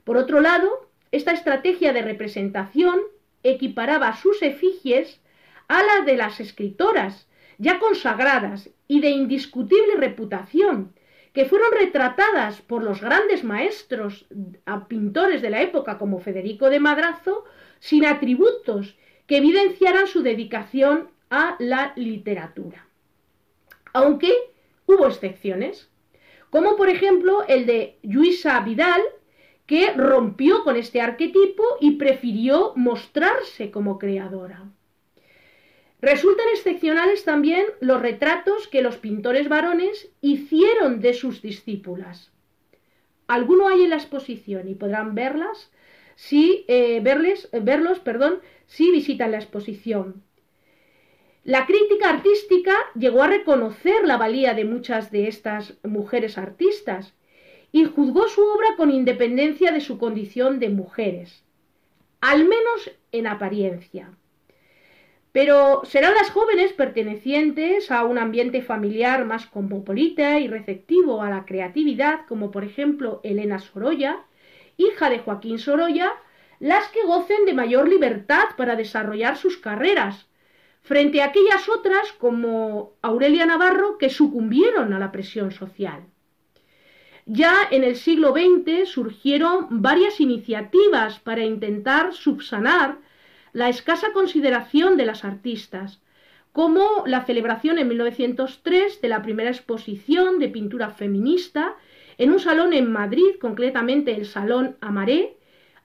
Por 0.06 0.16
otro 0.16 0.40
lado, 0.40 0.88
esta 1.12 1.34
estrategia 1.34 1.92
de 1.92 2.02
representación 2.02 3.02
equiparaba 3.44 4.16
sus 4.16 4.42
efigies 4.42 5.20
a 5.68 5.84
la 5.84 6.06
de 6.06 6.16
las 6.16 6.40
escritoras, 6.40 7.28
ya 7.58 7.80
consagradas 7.80 8.70
y 8.88 9.02
de 9.02 9.10
indiscutible 9.10 9.98
reputación, 9.98 10.94
que 11.34 11.44
fueron 11.44 11.74
retratadas 11.78 12.62
por 12.62 12.82
los 12.82 13.02
grandes 13.02 13.44
maestros 13.44 14.26
a 14.66 14.88
pintores 14.88 15.42
de 15.42 15.50
la 15.50 15.62
época 15.64 15.98
como 15.98 16.22
Federico 16.22 16.70
de 16.70 16.80
Madrazo, 16.80 17.44
sin 17.80 18.06
atributos 18.06 18.96
que 19.28 19.36
evidenciaran 19.36 20.08
su 20.08 20.24
dedicación 20.24 21.10
a 21.30 21.58
la 21.60 21.92
literatura. 21.98 22.88
Aunque 23.92 24.53
hubo 24.94 25.08
excepciones, 25.08 25.90
como 26.50 26.76
por 26.76 26.90
ejemplo 26.90 27.44
el 27.48 27.66
de 27.66 27.98
Luisa 28.04 28.60
Vidal, 28.62 29.02
que 29.66 29.92
rompió 29.94 30.64
con 30.64 30.76
este 30.76 31.02
arquetipo 31.02 31.64
y 31.80 31.92
prefirió 31.92 32.74
mostrarse 32.76 33.72
como 33.72 33.98
creadora. 33.98 34.70
Resultan 36.02 36.46
excepcionales 36.54 37.24
también 37.24 37.66
los 37.80 38.02
retratos 38.02 38.68
que 38.68 38.82
los 38.82 38.98
pintores 38.98 39.48
varones 39.48 40.10
hicieron 40.20 41.00
de 41.00 41.14
sus 41.14 41.42
discípulas. 41.42 42.32
Alguno 43.28 43.70
hay 43.70 43.84
en 43.84 43.92
la 43.92 43.96
exposición 43.96 44.68
y 44.68 44.76
podrán 44.76 45.16
verlas 45.16 45.72
si 46.16 46.66
eh, 46.68 47.00
verles, 47.02 47.50
verlos, 47.54 48.00
perdón, 48.00 48.42
si 48.66 48.92
visitan 48.92 49.32
la 49.32 49.38
exposición. 49.38 50.24
La 51.46 51.66
crítica 51.66 52.10
artística 52.10 52.74
llegó 52.96 53.22
a 53.22 53.28
reconocer 53.28 54.06
la 54.06 54.16
valía 54.16 54.54
de 54.54 54.64
muchas 54.64 55.12
de 55.12 55.28
estas 55.28 55.74
mujeres 55.84 56.38
artistas 56.38 57.14
y 57.74 57.84
juzgó 57.84 58.30
su 58.30 58.42
obra 58.42 58.78
con 58.78 58.90
independencia 58.90 59.74
de 59.74 59.82
su 59.82 59.98
condición 59.98 60.60
de 60.60 60.70
mujeres, 60.70 61.44
al 62.22 62.48
menos 62.48 62.92
en 63.12 63.28
apariencia. 63.28 64.12
Pero 65.34 65.82
serán 65.84 66.14
las 66.14 66.30
jóvenes 66.30 66.72
pertenecientes 66.72 67.92
a 67.92 68.06
un 68.06 68.20
ambiente 68.20 68.62
familiar 68.62 69.26
más 69.26 69.46
cosmopolita 69.46 70.40
y 70.40 70.48
receptivo 70.48 71.24
a 71.24 71.30
la 71.30 71.44
creatividad, 71.44 72.22
como 72.30 72.52
por 72.52 72.64
ejemplo 72.64 73.20
Elena 73.24 73.60
Sorolla, 73.60 74.24
hija 74.78 75.10
de 75.10 75.20
Joaquín 75.20 75.60
Sorolla, 75.60 76.14
las 76.62 76.88
que 76.88 77.04
gocen 77.04 77.46
de 77.46 77.54
mayor 77.54 77.90
libertad 77.90 78.46
para 78.56 78.78
desarrollar 78.78 79.36
sus 79.36 79.58
carreras, 79.58 80.28
frente 80.84 81.22
a 81.22 81.26
aquellas 81.26 81.68
otras 81.70 82.12
como 82.20 82.94
Aurelia 83.02 83.46
Navarro 83.46 83.98
que 83.98 84.10
sucumbieron 84.10 84.94
a 84.94 85.00
la 85.00 85.12
presión 85.12 85.52
social. 85.52 86.04
Ya 87.26 87.54
en 87.72 87.86
el 87.86 87.96
siglo 87.96 88.34
XX 88.34 88.90
surgieron 88.90 89.82
varias 89.82 90.20
iniciativas 90.20 91.20
para 91.20 91.46
intentar 91.46 92.14
subsanar 92.14 93.00
la 93.54 93.70
escasa 93.70 94.12
consideración 94.12 94.98
de 94.98 95.06
las 95.06 95.24
artistas, 95.24 96.02
como 96.52 97.04
la 97.08 97.24
celebración 97.24 97.80
en 97.80 97.88
1903 97.88 99.02
de 99.02 99.08
la 99.08 99.22
primera 99.22 99.50
exposición 99.50 100.38
de 100.38 100.50
pintura 100.50 100.90
feminista 100.90 101.78
en 102.18 102.32
un 102.32 102.40
salón 102.40 102.74
en 102.74 102.92
Madrid, 102.92 103.38
concretamente 103.40 104.14
el 104.14 104.26
Salón 104.26 104.78
Amaré, 104.82 105.38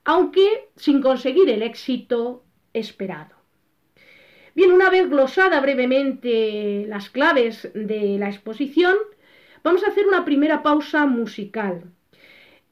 aunque 0.04 0.70
sin 0.76 1.00
conseguir 1.00 1.48
el 1.48 1.62
éxito 1.62 2.44
esperado. 2.72 3.37
Bien, 4.58 4.72
una 4.72 4.90
vez 4.90 5.08
glosada 5.08 5.60
brevemente 5.60 6.84
las 6.88 7.10
claves 7.10 7.70
de 7.74 8.18
la 8.18 8.28
exposición, 8.28 8.96
vamos 9.62 9.84
a 9.84 9.90
hacer 9.90 10.08
una 10.08 10.24
primera 10.24 10.64
pausa 10.64 11.06
musical 11.06 11.84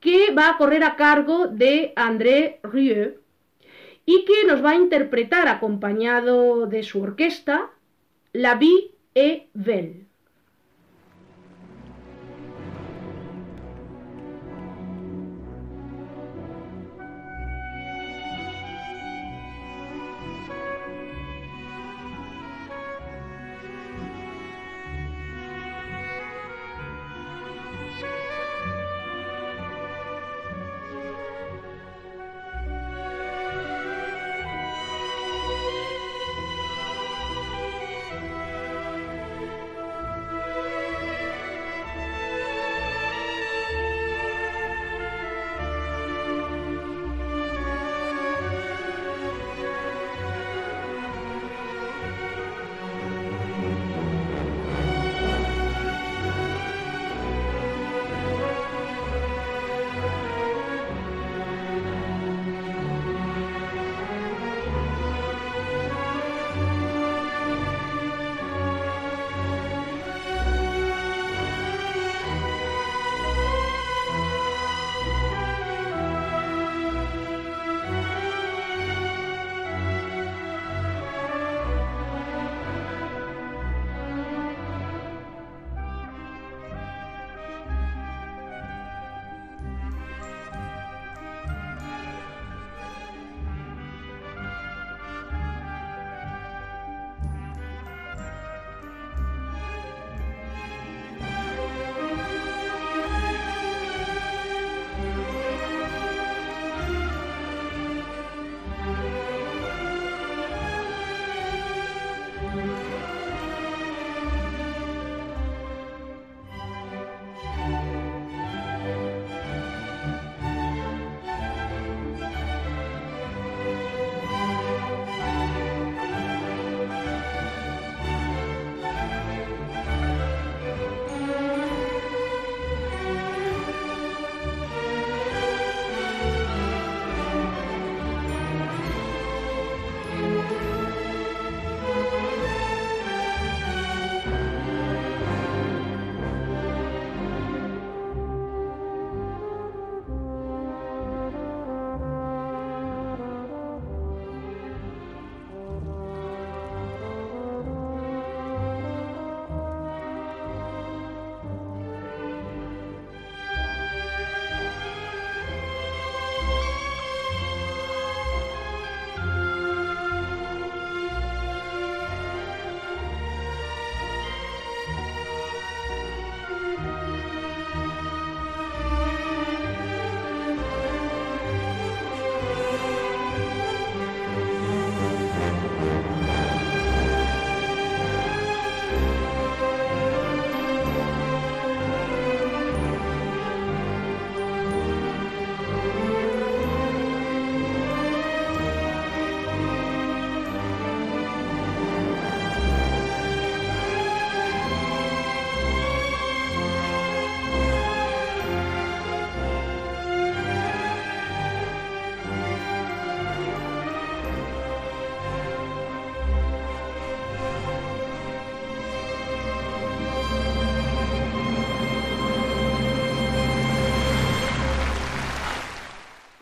que 0.00 0.32
va 0.32 0.50
a 0.50 0.56
correr 0.56 0.82
a 0.82 0.96
cargo 0.96 1.46
de 1.46 1.92
André 1.94 2.58
Rieu 2.64 3.20
y 4.04 4.24
que 4.24 4.44
nos 4.48 4.64
va 4.64 4.70
a 4.70 4.74
interpretar 4.74 5.46
acompañado 5.46 6.66
de 6.66 6.82
su 6.82 7.00
orquesta 7.00 7.70
La 8.32 8.56
Vie 8.56 8.90
et 9.14 9.48
Belle. 9.54 10.05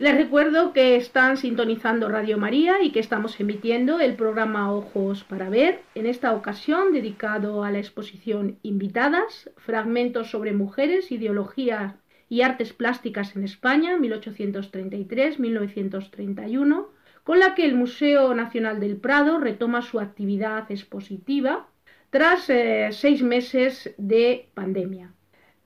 Les 0.05 0.15
recuerdo 0.15 0.75
que 0.75 0.97
están 0.97 1.39
sintonizando 1.39 2.11
Radio 2.11 2.37
María 2.37 2.83
y 2.83 2.93
que 2.93 3.01
estamos 3.01 3.41
emitiendo 3.41 4.01
el 4.01 4.17
programa 4.17 4.71
Ojos 4.71 5.25
para 5.25 5.49
Ver, 5.49 5.81
en 5.95 6.05
esta 6.05 6.35
ocasión 6.35 6.93
dedicado 6.93 7.65
a 7.65 7.71
la 7.71 7.79
exposición 7.79 8.59
Invitadas, 8.63 9.51
fragmentos 9.57 10.31
sobre 10.31 10.53
mujeres, 10.53 11.11
ideología 11.11 11.97
y 12.29 12.43
artes 12.43 12.75
plásticas 12.75 13.35
en 13.35 13.45
España, 13.45 13.97
1833-1931, 13.97 16.87
con 17.23 17.39
la 17.39 17.55
que 17.55 17.65
el 17.65 17.75
Museo 17.75 18.35
Nacional 18.35 18.81
del 18.81 18.99
Prado 18.99 19.39
retoma 19.39 19.81
su 19.81 20.01
actividad 20.01 20.71
expositiva 20.71 21.67
tras 22.11 22.51
eh, 22.51 22.91
seis 22.93 23.23
meses 23.23 23.95
de 23.97 24.51
pandemia. 24.53 25.14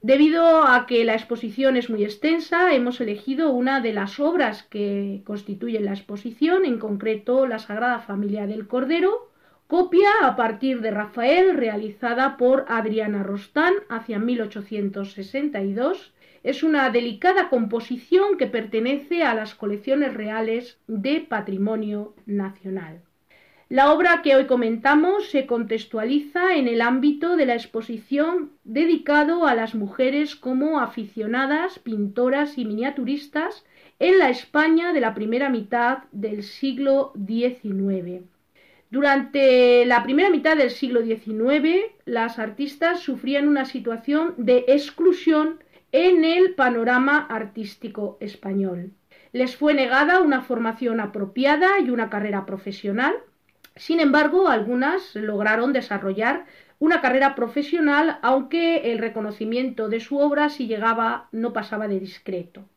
Debido 0.01 0.63
a 0.63 0.87
que 0.87 1.05
la 1.05 1.15
exposición 1.15 1.77
es 1.77 1.91
muy 1.91 2.05
extensa, 2.05 2.73
hemos 2.73 3.01
elegido 3.01 3.51
una 3.51 3.81
de 3.81 3.93
las 3.93 4.21
obras 4.21 4.63
que 4.63 5.23
constituyen 5.25 5.87
la 5.87 5.91
exposición, 5.91 6.65
en 6.65 6.79
concreto 6.79 7.49
la 7.49 7.59
Sagrada 7.59 7.99
Familia 7.99 8.47
del 8.47 8.69
Cordero, 8.69 9.29
copia 9.67 10.09
a 10.23 10.37
partir 10.37 10.83
de 10.83 10.93
Rafael 10.93 11.57
realizada 11.57 12.37
por 12.37 12.65
Adriana 12.69 13.25
Rostán 13.25 13.75
hacia 13.89 14.21
1862. 14.21 16.15
Es 16.45 16.63
una 16.63 16.91
delicada 16.91 17.49
composición 17.49 18.39
que 18.39 18.47
pertenece 18.47 19.25
a 19.25 19.35
las 19.35 19.57
colecciones 19.57 20.15
reales 20.15 20.79
de 20.87 21.27
patrimonio 21.29 22.15
nacional. 22.25 23.03
La 23.71 23.93
obra 23.93 24.23
que 24.23 24.35
hoy 24.35 24.47
comentamos 24.47 25.29
se 25.29 25.45
contextualiza 25.45 26.57
en 26.57 26.69
el 26.69 26.81
ámbito 26.81 27.37
de 27.37 27.45
la 27.45 27.53
exposición 27.53 28.53
dedicado 28.65 29.47
a 29.47 29.55
las 29.55 29.75
mujeres 29.75 30.37
como 30.37 30.81
aficionadas, 30.81 31.79
pintoras 31.79 32.57
y 32.57 32.65
miniaturistas 32.65 33.67
en 33.99 34.19
la 34.19 34.31
España 34.31 34.95
de 34.95 35.03
la 35.03 35.13
primera 35.13 35.51
mitad 35.51 36.05
del 36.13 36.45
siglo 36.45 37.13
XIX. 37.27 38.23
Durante 38.91 39.85
la 39.85 40.03
primera 40.03 40.31
mitad 40.31 40.57
del 40.57 40.71
siglo 40.71 41.03
XIX, 41.03 41.93
las 42.07 42.39
artistas 42.39 43.01
sufrían 43.01 43.49
una 43.49 43.67
situación 43.67 44.33
de 44.39 44.65
exclusión 44.69 45.63
en 45.93 46.25
el 46.25 46.55
panorama 46.55 47.19
artístico 47.29 48.17
español. 48.21 48.93
Les 49.33 49.57
fue 49.57 49.75
negada 49.75 50.23
una 50.23 50.41
formación 50.41 51.01
apropiada 51.01 51.81
y 51.81 51.91
una 51.91 52.09
carrera 52.09 52.47
profesional, 52.47 53.15
sin 53.79 54.01
embargo, 54.01 54.49
algunas 54.49 55.15
lograron 55.15 55.73
desarrollar 55.73 56.45
una 56.79 57.01
carrera 57.01 57.35
profesional, 57.35 58.19
aunque 58.23 58.93
el 58.93 58.99
reconocimiento 58.99 59.89
de 59.89 60.01
su 60.01 60.19
obra, 60.19 60.49
si 60.49 60.67
llegaba, 60.67 61.29
no 61.33 61.53
pasaba 61.53 61.89
de 61.89 61.99
discreto. 61.99 62.69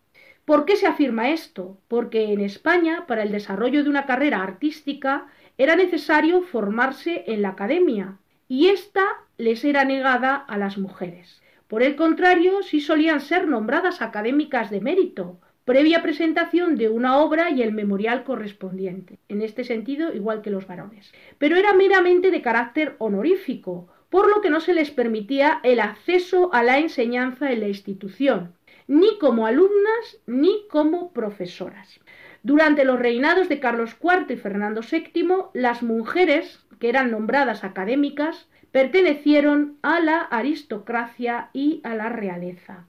¿Por 0.46 0.66
qué 0.66 0.76
se 0.76 0.88
afirma 0.88 1.30
esto? 1.30 1.78
Porque 1.88 2.34
en 2.34 2.42
España, 2.42 3.06
para 3.08 3.24
el 3.24 3.32
desarrollo 3.32 3.84
de 3.84 3.90
una 3.90 4.06
carrera 4.06 4.42
artística, 4.42 5.28
era 5.58 5.76
necesario 5.76 6.42
formarse 6.42 7.24
en 7.28 7.42
la 7.42 7.50
academia, 7.50 8.18
y 8.48 8.68
ésta 8.70 9.06
les 9.38 9.64
era 9.64 9.86
negada 9.86 10.36
a 10.36 10.58
las 10.58 10.78
mujeres. 10.78 11.42
Por 11.68 11.84
el 11.84 11.96
contrario, 11.96 12.64
sí 12.64 12.82
solían 12.82 13.22
ser 13.22 13.48
nombradas 13.48 14.02
académicas 14.02 14.70
de 14.70 14.82
mérito, 14.82 15.40
previa 15.66 16.02
presentación 16.02 16.76
de 16.76 16.90
una 16.90 17.18
obra 17.20 17.52
y 17.52 17.62
el 17.62 17.72
memorial 17.72 18.24
correspondiente, 18.24 19.20
en 19.30 19.42
este 19.42 19.64
sentido 19.64 20.14
igual 20.14 20.42
que 20.42 20.50
los 20.50 20.68
varones. 20.68 21.12
Pero 21.38 21.56
era 21.56 21.74
meramente 21.74 22.32
de 22.32 22.42
carácter 22.42 22.96
honorífico, 22.98 23.88
por 24.10 24.30
lo 24.30 24.42
que 24.42 24.50
no 24.50 24.60
se 24.60 24.74
les 24.74 24.92
permitía 24.92 25.60
el 25.64 25.80
acceso 25.80 26.54
a 26.54 26.64
la 26.64 26.80
enseñanza 26.80 27.52
en 27.52 27.62
la 27.62 27.68
institución, 27.68 28.54
ni 28.88 29.18
como 29.20 29.46
alumnas 29.46 30.20
ni 30.26 30.68
como 30.70 31.14
profesoras. 31.14 32.00
Durante 32.44 32.84
los 32.84 33.00
reinados 33.00 33.48
de 33.48 33.60
Carlos 33.60 33.96
IV 34.02 34.34
y 34.34 34.38
Fernando 34.38 34.82
VII, 34.82 35.28
las 35.54 35.84
mujeres, 35.84 36.66
que 36.80 36.90
eran 36.90 37.12
nombradas 37.12 37.64
académicas, 37.64 38.50
pertenecieron 38.72 39.78
a 39.82 40.00
la 40.00 40.20
aristocracia 40.22 41.50
y 41.54 41.82
a 41.84 41.94
la 41.94 42.10
realeza. 42.10 42.88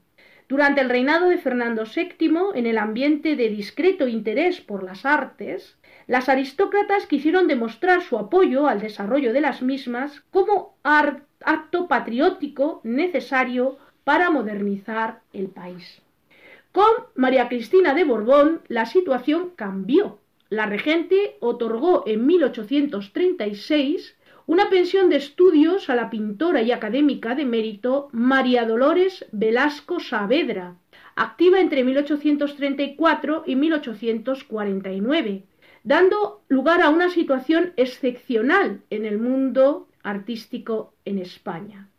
Durante 0.53 0.81
el 0.81 0.89
reinado 0.89 1.29
de 1.29 1.39
Fernando 1.39 1.83
VII, 1.83 2.29
en 2.53 2.67
el 2.67 2.77
ambiente 2.77 3.35
de 3.35 3.49
discreto 3.49 4.07
interés 4.07 4.61
por 4.61 4.83
las 4.83 5.03
artes, 5.03 5.79
las 6.05 6.29
aristócratas 6.29 7.07
quisieron 7.07 7.47
demostrar 7.47 8.03
su 8.03 8.19
apoyo 8.19 8.67
al 8.67 8.79
desarrollo 8.79 9.33
de 9.33 9.41
las 9.41 9.63
mismas 9.63 10.21
como 10.29 10.77
acto 10.83 11.87
patriótico 11.87 12.81
necesario 12.83 13.79
para 14.03 14.29
modernizar 14.29 15.21
el 15.33 15.47
país. 15.47 16.03
Con 16.71 16.91
María 17.15 17.49
Cristina 17.49 17.95
de 17.95 18.03
Borbón 18.03 18.61
la 18.67 18.85
situación 18.85 19.53
cambió. 19.55 20.19
La 20.49 20.67
regente 20.67 21.35
otorgó 21.39 22.03
en 22.05 22.27
1836 22.27 24.15
una 24.45 24.69
pensión 24.69 25.09
de 25.09 25.15
estudios 25.15 25.89
a 25.89 25.95
la 25.95 26.09
pintora 26.09 26.61
y 26.61 26.71
académica 26.71 27.35
de 27.35 27.45
mérito 27.45 28.09
María 28.11 28.65
Dolores 28.65 29.25
Velasco 29.31 29.99
Saavedra, 29.99 30.75
activa 31.15 31.59
entre 31.59 31.83
1834 31.83 33.43
y 33.45 33.55
1849, 33.55 35.43
dando 35.83 36.41
lugar 36.49 36.81
a 36.81 36.89
una 36.89 37.09
situación 37.09 37.73
excepcional 37.77 38.81
en 38.89 39.05
el 39.05 39.17
mundo 39.17 39.87
artístico 40.03 40.93
en 41.05 41.19
España. 41.19 41.89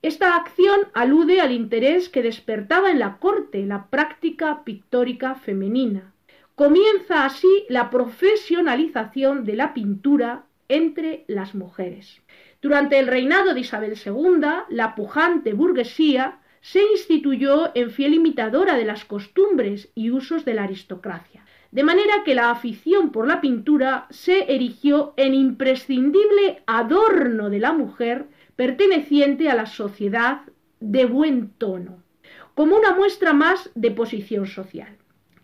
Esta 0.00 0.36
acción 0.36 0.78
alude 0.94 1.40
al 1.40 1.50
interés 1.50 2.08
que 2.08 2.22
despertaba 2.22 2.92
en 2.92 3.00
la 3.00 3.18
corte 3.18 3.66
la 3.66 3.88
práctica 3.88 4.62
pictórica 4.62 5.34
femenina. 5.34 6.12
Comienza 6.54 7.24
así 7.24 7.64
la 7.68 7.90
profesionalización 7.90 9.44
de 9.44 9.56
la 9.56 9.74
pintura 9.74 10.44
entre 10.68 11.24
las 11.28 11.54
mujeres. 11.54 12.20
Durante 12.60 12.98
el 12.98 13.06
reinado 13.06 13.54
de 13.54 13.60
Isabel 13.60 13.94
II, 14.04 14.40
la 14.68 14.94
pujante 14.94 15.52
burguesía 15.52 16.40
se 16.60 16.82
instituyó 16.82 17.70
en 17.74 17.90
fiel 17.90 18.14
imitadora 18.14 18.76
de 18.76 18.84
las 18.84 19.04
costumbres 19.04 19.90
y 19.94 20.10
usos 20.10 20.44
de 20.44 20.54
la 20.54 20.64
aristocracia, 20.64 21.44
de 21.70 21.84
manera 21.84 22.24
que 22.24 22.34
la 22.34 22.50
afición 22.50 23.12
por 23.12 23.26
la 23.26 23.40
pintura 23.40 24.06
se 24.10 24.52
erigió 24.54 25.14
en 25.16 25.34
imprescindible 25.34 26.62
adorno 26.66 27.50
de 27.50 27.60
la 27.60 27.72
mujer 27.72 28.26
perteneciente 28.56 29.48
a 29.48 29.54
la 29.54 29.66
sociedad 29.66 30.40
de 30.80 31.04
buen 31.04 31.50
tono, 31.50 32.02
como 32.54 32.76
una 32.76 32.94
muestra 32.94 33.32
más 33.32 33.70
de 33.74 33.90
posición 33.90 34.46
social. 34.46 34.96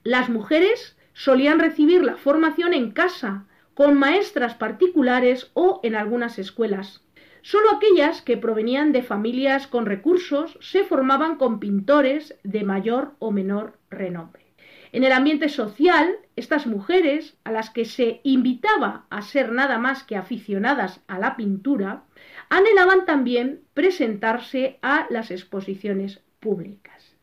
Las 0.02 0.28
mujeres 0.28 0.96
solían 1.12 1.60
recibir 1.60 2.02
la 2.02 2.16
formación 2.16 2.74
en 2.74 2.90
casa, 2.90 3.46
con 3.74 3.98
maestras 3.98 4.54
particulares 4.54 5.50
o 5.54 5.80
en 5.82 5.94
algunas 5.94 6.38
escuelas. 6.38 7.02
Solo 7.42 7.70
aquellas 7.70 8.22
que 8.22 8.38
provenían 8.38 8.92
de 8.92 9.02
familias 9.02 9.66
con 9.66 9.84
recursos 9.84 10.56
se 10.60 10.84
formaban 10.84 11.36
con 11.36 11.60
pintores 11.60 12.38
de 12.42 12.64
mayor 12.64 13.12
o 13.18 13.32
menor 13.32 13.76
renombre. 13.90 14.44
En 14.92 15.02
el 15.02 15.12
ambiente 15.12 15.48
social, 15.48 16.18
estas 16.36 16.66
mujeres, 16.66 17.36
a 17.42 17.50
las 17.50 17.68
que 17.70 17.84
se 17.84 18.20
invitaba 18.22 19.06
a 19.10 19.22
ser 19.22 19.50
nada 19.50 19.76
más 19.76 20.04
que 20.04 20.16
aficionadas 20.16 21.00
a 21.08 21.18
la 21.18 21.36
pintura, 21.36 22.04
anhelaban 22.48 23.04
también 23.04 23.60
presentarse 23.74 24.78
a 24.82 25.06
las 25.10 25.32
exposiciones 25.32 26.22
públicas. 26.38 27.16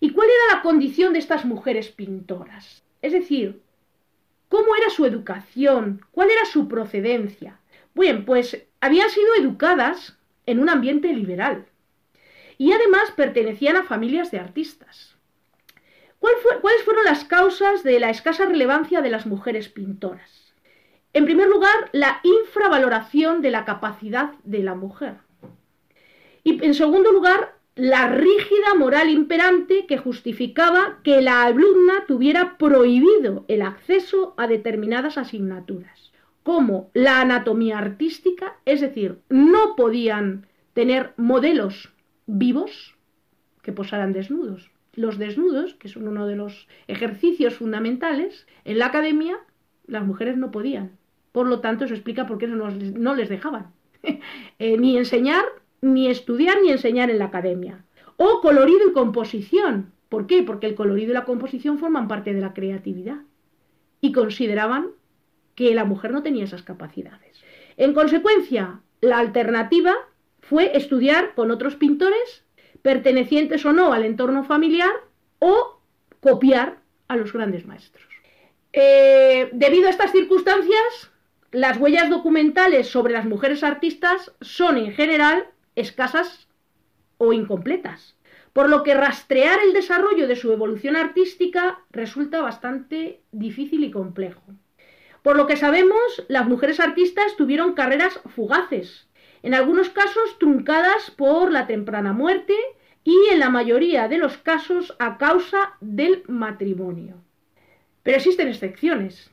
¿Y 0.00 0.10
cuál 0.10 0.28
era 0.28 0.56
la 0.56 0.62
condición 0.62 1.12
de 1.12 1.20
estas 1.20 1.44
mujeres 1.44 1.90
pintoras? 1.90 2.82
Es 3.02 3.12
decir, 3.12 3.62
¿Cómo 4.52 4.76
era 4.76 4.90
su 4.90 5.06
educación? 5.06 6.04
¿Cuál 6.10 6.30
era 6.30 6.44
su 6.44 6.68
procedencia? 6.68 7.58
Bien, 7.94 8.26
pues 8.26 8.66
habían 8.82 9.08
sido 9.08 9.28
educadas 9.38 10.18
en 10.44 10.60
un 10.60 10.68
ambiente 10.68 11.10
liberal 11.10 11.64
y 12.58 12.72
además 12.72 13.12
pertenecían 13.12 13.76
a 13.76 13.84
familias 13.84 14.30
de 14.30 14.40
artistas. 14.40 15.16
¿Cuáles 16.18 16.82
fueron 16.84 17.04
las 17.06 17.24
causas 17.24 17.82
de 17.82 17.98
la 17.98 18.10
escasa 18.10 18.44
relevancia 18.44 19.00
de 19.00 19.08
las 19.08 19.24
mujeres 19.24 19.70
pintoras? 19.70 20.52
En 21.14 21.24
primer 21.24 21.48
lugar, 21.48 21.88
la 21.92 22.20
infravaloración 22.22 23.40
de 23.40 23.52
la 23.52 23.64
capacidad 23.64 24.32
de 24.44 24.62
la 24.62 24.74
mujer. 24.74 25.14
Y 26.44 26.62
en 26.62 26.74
segundo 26.74 27.10
lugar, 27.10 27.56
la 27.74 28.08
rígida 28.08 28.74
moral 28.76 29.08
imperante 29.08 29.86
que 29.86 29.96
justificaba 29.96 30.98
que 31.02 31.22
la 31.22 31.44
alumna 31.44 32.04
tuviera 32.06 32.58
prohibido 32.58 33.44
el 33.48 33.62
acceso 33.62 34.34
a 34.36 34.46
determinadas 34.46 35.16
asignaturas, 35.16 36.12
como 36.42 36.90
la 36.92 37.20
anatomía 37.20 37.78
artística, 37.78 38.56
es 38.66 38.80
decir, 38.80 39.18
no 39.30 39.74
podían 39.74 40.46
tener 40.74 41.14
modelos 41.16 41.92
vivos 42.26 42.94
que 43.62 43.72
posaran 43.72 44.12
desnudos. 44.12 44.70
Los 44.94 45.16
desnudos, 45.16 45.74
que 45.74 45.88
son 45.88 46.08
uno 46.08 46.26
de 46.26 46.36
los 46.36 46.68
ejercicios 46.88 47.54
fundamentales, 47.54 48.46
en 48.64 48.78
la 48.78 48.86
academia 48.86 49.38
las 49.86 50.04
mujeres 50.04 50.36
no 50.36 50.50
podían. 50.50 50.98
Por 51.32 51.46
lo 51.46 51.60
tanto, 51.60 51.86
eso 51.86 51.94
explica 51.94 52.26
por 52.26 52.36
qué 52.36 52.46
no, 52.46 53.14
les 53.14 53.28
dejaban 53.30 53.72
eh, 54.58 54.76
ni 54.76 54.98
enseñar 54.98 55.44
ni 55.82 56.08
estudiar 56.08 56.62
ni 56.62 56.70
enseñar 56.70 57.10
en 57.10 57.18
la 57.18 57.26
academia. 57.26 57.84
O 58.16 58.40
colorido 58.40 58.88
y 58.88 58.92
composición, 58.92 59.92
¿Por 60.12 60.26
qué? 60.26 60.42
Porque 60.42 60.66
el 60.66 60.74
colorido 60.74 61.12
y 61.12 61.14
la 61.14 61.24
composición 61.24 61.78
forman 61.78 62.06
parte 62.06 62.34
de 62.34 62.42
la 62.42 62.52
creatividad. 62.52 63.16
Y 64.02 64.12
consideraban 64.12 64.88
que 65.54 65.74
la 65.74 65.86
mujer 65.86 66.12
no 66.12 66.22
tenía 66.22 66.44
esas 66.44 66.62
capacidades. 66.62 67.42
En 67.78 67.94
consecuencia, 67.94 68.82
la 69.00 69.18
alternativa 69.18 69.94
fue 70.42 70.76
estudiar 70.76 71.34
con 71.34 71.50
otros 71.50 71.76
pintores, 71.76 72.44
pertenecientes 72.82 73.64
o 73.64 73.72
no 73.72 73.94
al 73.94 74.04
entorno 74.04 74.44
familiar, 74.44 74.92
o 75.38 75.80
copiar 76.20 76.76
a 77.08 77.16
los 77.16 77.32
grandes 77.32 77.64
maestros. 77.64 78.06
Eh, 78.74 79.48
debido 79.54 79.86
a 79.86 79.90
estas 79.92 80.12
circunstancias, 80.12 81.10
las 81.52 81.78
huellas 81.78 82.10
documentales 82.10 82.86
sobre 82.86 83.14
las 83.14 83.24
mujeres 83.24 83.64
artistas 83.64 84.30
son 84.42 84.76
en 84.76 84.92
general 84.92 85.46
escasas 85.76 86.48
o 87.18 87.32
incompletas, 87.32 88.16
por 88.52 88.68
lo 88.68 88.82
que 88.82 88.94
rastrear 88.94 89.60
el 89.64 89.72
desarrollo 89.72 90.26
de 90.28 90.36
su 90.36 90.52
evolución 90.52 90.96
artística 90.96 91.80
resulta 91.90 92.40
bastante 92.40 93.20
difícil 93.32 93.84
y 93.84 93.90
complejo. 93.90 94.42
Por 95.22 95.36
lo 95.36 95.46
que 95.46 95.56
sabemos, 95.56 96.24
las 96.28 96.46
mujeres 96.46 96.80
artistas 96.80 97.36
tuvieron 97.36 97.74
carreras 97.74 98.20
fugaces, 98.34 99.08
en 99.42 99.54
algunos 99.54 99.90
casos 99.90 100.38
truncadas 100.38 101.10
por 101.10 101.52
la 101.52 101.66
temprana 101.66 102.12
muerte 102.12 102.54
y 103.04 103.16
en 103.32 103.38
la 103.38 103.50
mayoría 103.50 104.08
de 104.08 104.18
los 104.18 104.36
casos 104.38 104.94
a 104.98 105.18
causa 105.18 105.74
del 105.80 106.22
matrimonio. 106.28 107.16
Pero 108.02 108.16
existen 108.16 108.48
excepciones. 108.48 109.30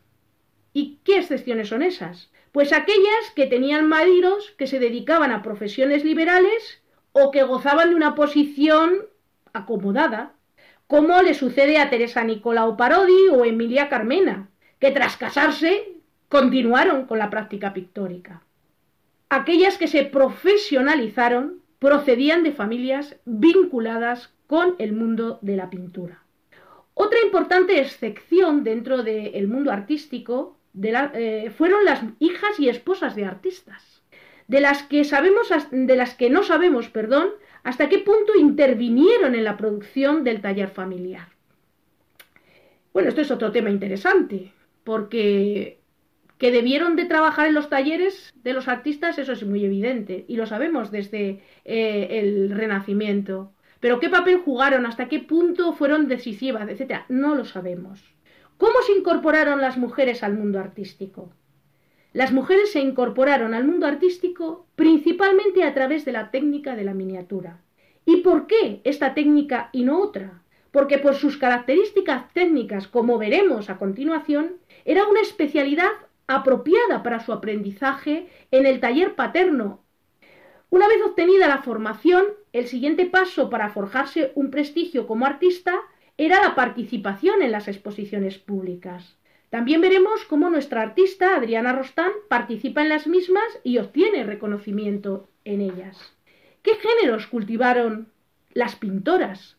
¿Y 0.73 0.99
qué 1.03 1.17
excepciones 1.17 1.69
son 1.69 1.81
esas? 1.81 2.31
Pues 2.51 2.73
aquellas 2.73 3.31
que 3.35 3.45
tenían 3.45 3.87
maridos 3.87 4.51
que 4.57 4.67
se 4.67 4.79
dedicaban 4.79 5.31
a 5.31 5.43
profesiones 5.43 6.03
liberales 6.03 6.81
o 7.11 7.31
que 7.31 7.43
gozaban 7.43 7.89
de 7.89 7.95
una 7.95 8.15
posición 8.15 9.05
acomodada, 9.53 10.33
como 10.87 11.21
le 11.21 11.33
sucede 11.33 11.77
a 11.77 11.89
Teresa 11.89 12.23
Nicolau 12.23 12.75
Parodi 12.75 13.27
o 13.31 13.45
Emilia 13.45 13.89
Carmena, 13.89 14.49
que 14.79 14.91
tras 14.91 15.17
casarse 15.17 15.99
continuaron 16.27 17.05
con 17.05 17.19
la 17.19 17.29
práctica 17.29 17.73
pictórica. 17.73 18.41
Aquellas 19.29 19.77
que 19.77 19.87
se 19.87 20.03
profesionalizaron 20.05 21.61
procedían 21.77 22.43
de 22.43 22.51
familias 22.51 23.15
vinculadas 23.25 24.33
con 24.47 24.75
el 24.79 24.93
mundo 24.93 25.37
de 25.41 25.55
la 25.55 25.69
pintura. 25.69 26.23
Otra 26.93 27.19
importante 27.23 27.79
excepción 27.79 28.63
dentro 28.63 29.03
del 29.03 29.47
mundo 29.47 29.71
artístico 29.71 30.58
eh, 30.81 31.51
fueron 31.55 31.85
las 31.85 32.01
hijas 32.19 32.59
y 32.59 32.69
esposas 32.69 33.15
de 33.15 33.25
artistas, 33.25 34.03
de 34.47 34.61
las 34.61 34.83
que 34.83 35.03
sabemos, 35.03 35.49
de 35.71 35.95
las 35.95 36.15
que 36.15 36.29
no 36.29 36.43
sabemos, 36.43 36.89
perdón, 36.89 37.29
hasta 37.63 37.89
qué 37.89 37.99
punto 37.99 38.35
intervinieron 38.37 39.35
en 39.35 39.43
la 39.43 39.57
producción 39.57 40.23
del 40.23 40.41
taller 40.41 40.69
familiar. 40.69 41.29
Bueno, 42.93 43.09
esto 43.09 43.21
es 43.21 43.31
otro 43.31 43.51
tema 43.51 43.69
interesante, 43.69 44.51
porque 44.83 45.79
que 46.39 46.51
debieron 46.51 46.95
de 46.95 47.05
trabajar 47.05 47.47
en 47.47 47.53
los 47.53 47.69
talleres 47.69 48.33
de 48.43 48.53
los 48.53 48.69
artistas, 48.69 49.19
eso 49.19 49.33
es 49.33 49.45
muy 49.45 49.63
evidente, 49.65 50.23
y 50.27 50.37
lo 50.37 50.45
sabemos 50.47 50.89
desde 50.89 51.43
eh, 51.65 52.07
el 52.11 52.51
Renacimiento. 52.51 53.51
Pero 53.81 53.99
qué 53.99 54.09
papel 54.09 54.37
jugaron, 54.37 54.85
hasta 54.85 55.09
qué 55.09 55.19
punto 55.19 55.73
fueron 55.73 56.07
decisivas, 56.07 56.67
etcétera, 56.69 57.05
no 57.09 57.35
lo 57.35 57.43
sabemos. 57.43 58.01
¿Cómo 58.59 58.81
se 58.85 58.91
incorporaron 58.91 59.61
las 59.61 59.77
mujeres 59.77 60.21
al 60.21 60.33
mundo 60.33 60.59
artístico? 60.59 61.29
Las 62.11 62.33
mujeres 62.33 62.73
se 62.73 62.81
incorporaron 62.81 63.53
al 63.53 63.63
mundo 63.63 63.87
artístico 63.87 64.67
principalmente 64.75 65.63
a 65.63 65.73
través 65.73 66.03
de 66.03 66.11
la 66.11 66.29
técnica 66.29 66.75
de 66.75 66.83
la 66.83 66.93
miniatura. 66.93 67.61
¿Y 68.05 68.17
por 68.17 68.47
qué 68.47 68.81
esta 68.83 69.13
técnica 69.13 69.69
y 69.71 69.85
no 69.85 70.01
otra? 70.01 70.41
Porque 70.71 70.97
por 70.97 71.15
sus 71.15 71.37
características 71.37 72.33
técnicas, 72.33 72.89
como 72.89 73.17
veremos 73.17 73.69
a 73.69 73.77
continuación, 73.77 74.57
era 74.83 75.07
una 75.07 75.21
especialidad 75.21 75.91
apropiada 76.27 77.01
para 77.01 77.21
su 77.21 77.31
aprendizaje 77.31 78.27
en 78.51 78.65
el 78.65 78.81
taller 78.81 79.15
paterno 79.15 79.79
una 80.71 80.87
vez 80.87 81.01
obtenida 81.03 81.47
la 81.47 81.63
formación, 81.63 82.25
el 82.53 82.67
siguiente 82.67 83.07
paso 83.07 83.49
para 83.49 83.69
forjarse 83.69 84.31
un 84.35 84.51
prestigio 84.51 85.07
como 85.07 85.25
artista 85.25 85.81
era 86.19 86.41
la 86.43 86.53
participación 86.53 87.41
en 87.41 87.53
las 87.53 87.69
exposiciones 87.69 88.37
públicas. 88.37 89.15
También 89.49 89.79
veremos 89.79 90.25
cómo 90.25 90.49
nuestra 90.49 90.81
artista, 90.81 91.37
Adriana 91.37 91.71
Rostán, 91.71 92.11
participa 92.27 92.81
en 92.81 92.89
las 92.89 93.07
mismas 93.07 93.45
y 93.63 93.77
obtiene 93.77 94.25
reconocimiento 94.25 95.29
en 95.45 95.61
ellas. 95.61 95.97
¿Qué 96.61 96.71
géneros 96.75 97.25
cultivaron 97.27 98.09
las 98.53 98.75
pintoras? 98.75 99.55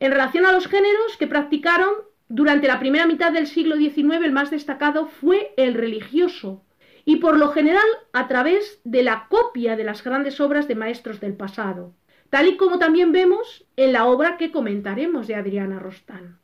En 0.00 0.10
relación 0.10 0.46
a 0.46 0.52
los 0.52 0.66
géneros 0.66 1.16
que 1.16 1.28
practicaron, 1.28 1.94
durante 2.28 2.66
la 2.66 2.80
primera 2.80 3.06
mitad 3.06 3.30
del 3.30 3.46
siglo 3.46 3.76
XIX 3.76 4.24
el 4.24 4.32
más 4.32 4.50
destacado 4.50 5.06
fue 5.06 5.54
el 5.56 5.74
religioso, 5.74 6.64
y 7.04 7.16
por 7.16 7.36
lo 7.36 7.50
general 7.50 7.86
a 8.12 8.26
través 8.26 8.80
de 8.82 9.04
la 9.04 9.28
copia 9.28 9.76
de 9.76 9.84
las 9.84 10.02
grandes 10.02 10.40
obras 10.40 10.66
de 10.66 10.74
maestros 10.74 11.20
del 11.20 11.34
pasado, 11.34 11.94
tal 12.30 12.48
y 12.48 12.56
como 12.56 12.78
también 12.78 13.12
vemos 13.12 13.66
en 13.76 13.92
la 13.92 14.06
obra 14.06 14.36
que 14.36 14.50
comentaremos 14.50 15.26
de 15.26 15.34
Adriana 15.34 15.78
Rostán. 15.78 16.38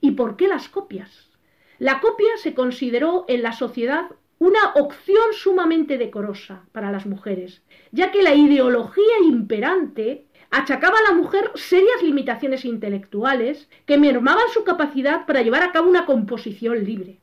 ¿Y 0.00 0.12
por 0.12 0.36
qué 0.36 0.48
las 0.48 0.68
copias? 0.68 1.30
La 1.78 2.00
copia 2.00 2.36
se 2.36 2.54
consideró 2.54 3.24
en 3.28 3.42
la 3.42 3.52
sociedad 3.52 4.10
una 4.38 4.72
opción 4.74 5.32
sumamente 5.32 5.98
decorosa 5.98 6.64
para 6.72 6.92
las 6.92 7.06
mujeres, 7.06 7.62
ya 7.90 8.10
que 8.10 8.22
la 8.22 8.34
ideología 8.34 9.18
imperante 9.24 10.26
achacaba 10.50 10.96
a 10.98 11.12
la 11.12 11.16
mujer 11.16 11.50
serias 11.54 12.02
limitaciones 12.02 12.64
intelectuales 12.64 13.68
que 13.86 13.98
mermaban 13.98 14.48
su 14.52 14.64
capacidad 14.64 15.26
para 15.26 15.42
llevar 15.42 15.62
a 15.62 15.72
cabo 15.72 15.88
una 15.88 16.06
composición 16.06 16.84
libre. 16.84 17.20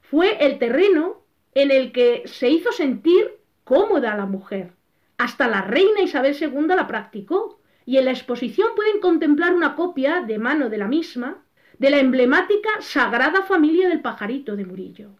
Fue 0.00 0.44
el 0.44 0.58
terreno 0.58 1.22
en 1.54 1.70
el 1.70 1.92
que 1.92 2.22
se 2.26 2.48
hizo 2.48 2.72
sentir 2.72 3.38
cómoda 3.64 4.16
la 4.16 4.26
mujer. 4.26 4.72
Hasta 5.18 5.48
la 5.48 5.62
reina 5.62 6.00
Isabel 6.00 6.36
II 6.40 6.68
la 6.68 6.86
practicó, 6.86 7.60
y 7.84 7.96
en 7.96 8.04
la 8.04 8.12
exposición 8.12 8.68
pueden 8.76 9.00
contemplar 9.00 9.54
una 9.54 9.74
copia 9.74 10.20
de 10.20 10.38
mano 10.38 10.68
de 10.68 10.78
la 10.78 10.88
misma 10.88 11.42
de 11.78 11.90
la 11.90 11.98
emblemática 11.98 12.68
Sagrada 12.80 13.42
Familia 13.42 13.88
del 13.88 14.00
Pajarito 14.00 14.56
de 14.56 14.66
Murillo. 14.66 15.10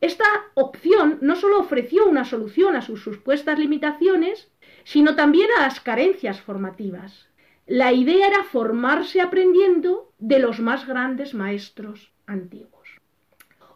Esta 0.00 0.24
opción 0.54 1.18
no 1.20 1.36
solo 1.36 1.58
ofreció 1.58 2.06
una 2.06 2.24
solución 2.24 2.76
a 2.76 2.82
sus 2.82 3.02
supuestas 3.02 3.58
limitaciones, 3.58 4.50
sino 4.84 5.16
también 5.16 5.48
a 5.58 5.62
las 5.62 5.80
carencias 5.80 6.40
formativas. 6.40 7.28
La 7.66 7.92
idea 7.92 8.28
era 8.28 8.44
formarse 8.44 9.20
aprendiendo 9.20 10.12
de 10.18 10.38
los 10.38 10.60
más 10.60 10.86
grandes 10.86 11.34
maestros 11.34 12.12
antiguos. 12.26 12.88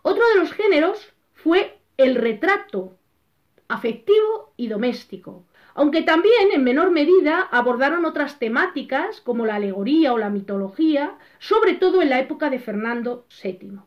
Otro 0.02 0.22
de 0.28 0.40
los 0.40 0.52
géneros 0.52 1.12
fue 1.34 1.78
el 1.96 2.14
retrato 2.14 2.96
afectivo 3.66 4.52
y 4.56 4.68
doméstico, 4.68 5.46
aunque 5.74 6.02
también 6.02 6.52
en 6.52 6.64
menor 6.64 6.90
medida 6.90 7.48
abordaron 7.50 8.04
otras 8.04 8.38
temáticas 8.38 9.20
como 9.20 9.46
la 9.46 9.56
alegoría 9.56 10.12
o 10.12 10.18
la 10.18 10.30
mitología, 10.30 11.16
sobre 11.38 11.74
todo 11.74 12.02
en 12.02 12.10
la 12.10 12.20
época 12.20 12.50
de 12.50 12.58
Fernando 12.58 13.26
VII. 13.42 13.78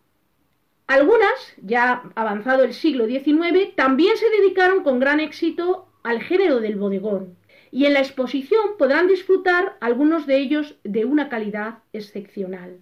Algunas, 0.88 1.54
ya 1.62 2.04
avanzado 2.16 2.64
el 2.64 2.74
siglo 2.74 3.08
XIX, 3.08 3.76
también 3.76 4.16
se 4.18 4.30
dedicaron 4.30 4.84
con 4.84 5.00
gran 5.00 5.20
éxito 5.20 5.88
al 6.04 6.22
género 6.22 6.60
del 6.60 6.76
bodegón, 6.76 7.38
y 7.72 7.86
en 7.86 7.94
la 7.94 8.02
exposición 8.02 8.78
podrán 8.78 9.08
disfrutar 9.08 9.78
algunos 9.80 10.28
de 10.28 10.38
ellos 10.38 10.76
de 10.84 11.06
una 11.06 11.30
calidad 11.30 11.80
excepcional. 11.94 12.80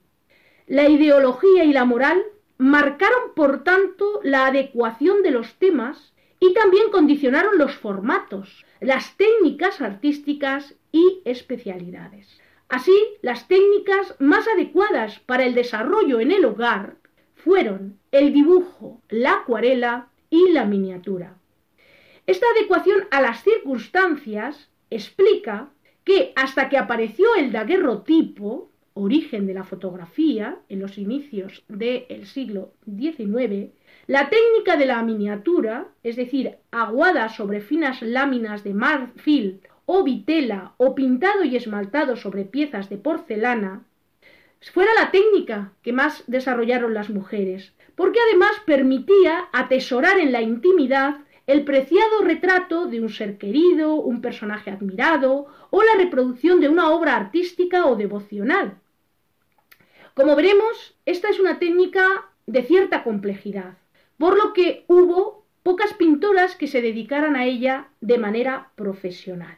La 0.67 0.89
ideología 0.89 1.63
y 1.63 1.73
la 1.73 1.85
moral 1.85 2.21
marcaron 2.57 3.33
por 3.35 3.63
tanto 3.63 4.19
la 4.23 4.47
adecuación 4.47 5.23
de 5.23 5.31
los 5.31 5.55
temas 5.55 6.13
y 6.43 6.53
también 6.55 6.89
condicionaron 6.91 7.59
los 7.59 7.75
formatos, 7.75 8.65
las 8.79 9.15
técnicas 9.15 9.79
artísticas 9.79 10.73
y 10.91 11.21
especialidades. 11.23 12.41
Así, 12.67 12.97
las 13.21 13.47
técnicas 13.47 14.15
más 14.17 14.47
adecuadas 14.47 15.19
para 15.19 15.45
el 15.45 15.53
desarrollo 15.53 16.19
en 16.19 16.31
el 16.31 16.43
hogar 16.43 16.95
fueron 17.35 17.99
el 18.11 18.33
dibujo, 18.33 19.01
la 19.07 19.33
acuarela 19.33 20.07
y 20.31 20.49
la 20.49 20.65
miniatura. 20.65 21.37
Esta 22.25 22.47
adecuación 22.57 23.07
a 23.11 23.21
las 23.21 23.43
circunstancias 23.43 24.69
explica 24.89 25.69
que 26.03 26.33
hasta 26.35 26.69
que 26.69 26.77
apareció 26.79 27.27
el 27.35 27.51
daguerrotipo, 27.51 28.70
origen 28.93 29.47
de 29.47 29.53
la 29.53 29.63
fotografía 29.63 30.59
en 30.69 30.79
los 30.79 30.97
inicios 30.97 31.63
del 31.67 32.25
siglo 32.25 32.73
XIX, 32.85 33.71
la 34.07 34.29
técnica 34.29 34.75
de 34.77 34.85
la 34.85 35.01
miniatura, 35.03 35.87
es 36.03 36.15
decir, 36.15 36.57
aguada 36.71 37.29
sobre 37.29 37.61
finas 37.61 38.01
láminas 38.01 38.63
de 38.63 38.73
marfil 38.73 39.61
o 39.85 40.03
vitela 40.03 40.73
o 40.77 40.95
pintado 40.95 41.43
y 41.43 41.55
esmaltado 41.55 42.15
sobre 42.15 42.45
piezas 42.45 42.89
de 42.89 42.97
porcelana, 42.97 43.83
fuera 44.73 44.91
la 44.99 45.11
técnica 45.11 45.73
que 45.81 45.93
más 45.93 46.23
desarrollaron 46.27 46.93
las 46.93 47.09
mujeres, 47.09 47.73
porque 47.95 48.19
además 48.27 48.51
permitía 48.65 49.45
atesorar 49.51 50.19
en 50.19 50.31
la 50.31 50.41
intimidad 50.41 51.17
el 51.47 51.63
preciado 51.65 52.21
retrato 52.23 52.85
de 52.85 53.01
un 53.01 53.09
ser 53.09 53.37
querido, 53.37 53.95
un 53.95 54.21
personaje 54.21 54.69
admirado 54.69 55.47
o 55.69 55.83
la 55.83 55.95
reproducción 55.97 56.59
de 56.61 56.69
una 56.69 56.91
obra 56.91 57.15
artística 57.15 57.85
o 57.87 57.95
devocional. 57.95 58.80
Como 60.21 60.35
veremos, 60.35 60.93
esta 61.07 61.29
es 61.29 61.39
una 61.39 61.57
técnica 61.57 62.05
de 62.45 62.61
cierta 62.61 63.03
complejidad, 63.03 63.79
por 64.19 64.37
lo 64.37 64.53
que 64.53 64.85
hubo 64.87 65.47
pocas 65.63 65.95
pintoras 65.95 66.53
que 66.55 66.67
se 66.67 66.79
dedicaran 66.79 67.35
a 67.35 67.45
ella 67.45 67.87
de 68.01 68.19
manera 68.19 68.69
profesional. 68.75 69.57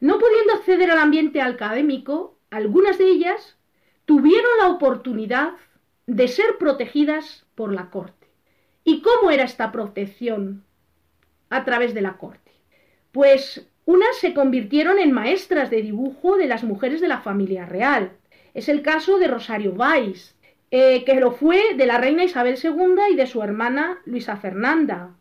No 0.00 0.18
pudiendo 0.18 0.54
acceder 0.54 0.90
al 0.90 0.96
ambiente 0.96 1.42
académico, 1.42 2.38
algunas 2.48 2.96
de 2.96 3.04
ellas 3.04 3.58
tuvieron 4.06 4.50
la 4.60 4.68
oportunidad 4.68 5.52
de 6.06 6.28
ser 6.28 6.56
protegidas 6.58 7.44
por 7.54 7.70
la 7.70 7.90
corte. 7.90 8.28
¿Y 8.82 9.02
cómo 9.02 9.30
era 9.30 9.44
esta 9.44 9.72
protección 9.72 10.64
a 11.50 11.66
través 11.66 11.92
de 11.92 12.00
la 12.00 12.16
corte? 12.16 12.50
Pues 13.12 13.68
unas 13.84 14.16
se 14.16 14.32
convirtieron 14.32 14.98
en 14.98 15.12
maestras 15.12 15.68
de 15.68 15.82
dibujo 15.82 16.38
de 16.38 16.46
las 16.46 16.64
mujeres 16.64 17.02
de 17.02 17.08
la 17.08 17.20
familia 17.20 17.66
real. 17.66 18.12
Es 18.56 18.70
el 18.70 18.80
caso 18.80 19.18
de 19.18 19.28
Rosario 19.28 19.74
Valls, 19.74 20.34
eh, 20.70 21.04
que 21.04 21.20
lo 21.20 21.32
fue 21.32 21.74
de 21.74 21.84
la 21.84 21.98
reina 21.98 22.24
Isabel 22.24 22.56
II 22.56 23.12
y 23.12 23.14
de 23.14 23.26
su 23.26 23.42
hermana 23.42 23.98
Luisa 24.06 24.38
Fernanda. 24.38 25.14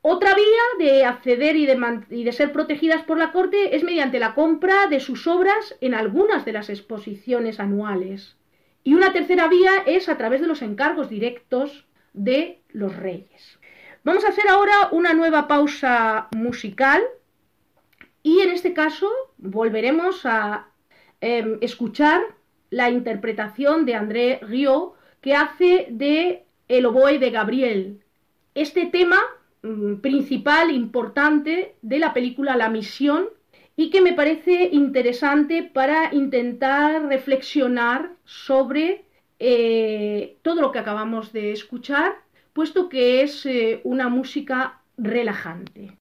Otra 0.00 0.34
vía 0.34 0.86
de 0.86 1.04
acceder 1.04 1.56
y 1.56 1.66
de, 1.66 2.32
ser 2.32 2.52
protegidas 2.52 3.02
por 3.02 3.18
la 3.18 3.32
corte 3.32 3.76
es 3.76 3.84
mediante 3.84 4.18
la 4.18 4.34
compra 4.34 4.86
de 4.86 4.98
sus 4.98 5.26
obras 5.26 5.76
en 5.82 5.92
algunas 5.92 6.46
de 6.46 6.54
las 6.54 6.70
exposiciones 6.70 7.60
anuales. 7.60 8.38
Y 8.82 8.94
una 8.94 9.12
tercera 9.12 9.46
vía 9.46 9.72
es 9.84 10.08
a 10.08 10.16
través 10.16 10.40
de 10.40 10.46
los 10.46 10.62
encargos 10.62 11.10
directos 11.10 11.86
de 12.14 12.62
los 12.70 12.96
reyes. 12.96 13.58
Vamos 14.04 14.24
a 14.24 14.28
hacer 14.28 14.48
ahora 14.48 14.88
una 14.90 15.12
nueva 15.12 15.48
pausa 15.48 16.28
musical 16.34 17.02
y 18.22 18.40
en 18.40 18.52
este 18.52 18.72
caso 18.72 19.10
volveremos 19.36 20.24
a 20.24 20.68
eh, 21.20 21.58
escuchar 21.60 22.22
la 22.70 22.90
interpretación 22.90 23.84
de 23.84 23.94
André 23.94 24.38
Rieu 24.42 24.94
que 25.20 25.34
hace 25.34 25.88
de 25.90 26.44
El 26.68 26.86
oboe 26.86 27.18
de 27.18 27.30
Gabriel. 27.30 28.00
Este 28.54 28.86
tema 28.86 29.20
mmm, 29.62 29.96
principal, 29.96 30.70
importante 30.70 31.74
de 31.82 31.98
la 31.98 32.14
película 32.14 32.56
La 32.56 32.70
Misión 32.70 33.28
y 33.76 33.90
que 33.90 34.00
me 34.00 34.12
parece 34.12 34.68
interesante 34.72 35.62
para 35.62 36.14
intentar 36.14 37.06
reflexionar 37.06 38.12
sobre 38.24 39.04
eh, 39.38 40.36
todo 40.42 40.60
lo 40.60 40.70
que 40.70 40.78
acabamos 40.78 41.32
de 41.32 41.52
escuchar, 41.52 42.16
puesto 42.52 42.88
que 42.88 43.22
es 43.22 43.46
eh, 43.46 43.80
una 43.84 44.08
música 44.08 44.82
relajante. 44.98 45.99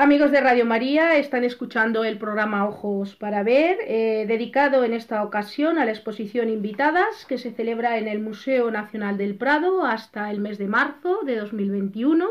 Amigos 0.00 0.30
de 0.30 0.40
Radio 0.40 0.64
María, 0.64 1.16
están 1.16 1.42
escuchando 1.42 2.04
el 2.04 2.18
programa 2.18 2.68
Ojos 2.68 3.16
para 3.16 3.42
Ver, 3.42 3.78
eh, 3.84 4.26
dedicado 4.28 4.84
en 4.84 4.92
esta 4.92 5.24
ocasión 5.24 5.76
a 5.76 5.84
la 5.84 5.90
exposición 5.90 6.48
Invitadas, 6.50 7.26
que 7.26 7.36
se 7.36 7.50
celebra 7.50 7.98
en 7.98 8.06
el 8.06 8.20
Museo 8.20 8.70
Nacional 8.70 9.18
del 9.18 9.34
Prado 9.34 9.84
hasta 9.84 10.30
el 10.30 10.38
mes 10.38 10.56
de 10.56 10.68
marzo 10.68 11.22
de 11.24 11.34
2021, 11.34 12.28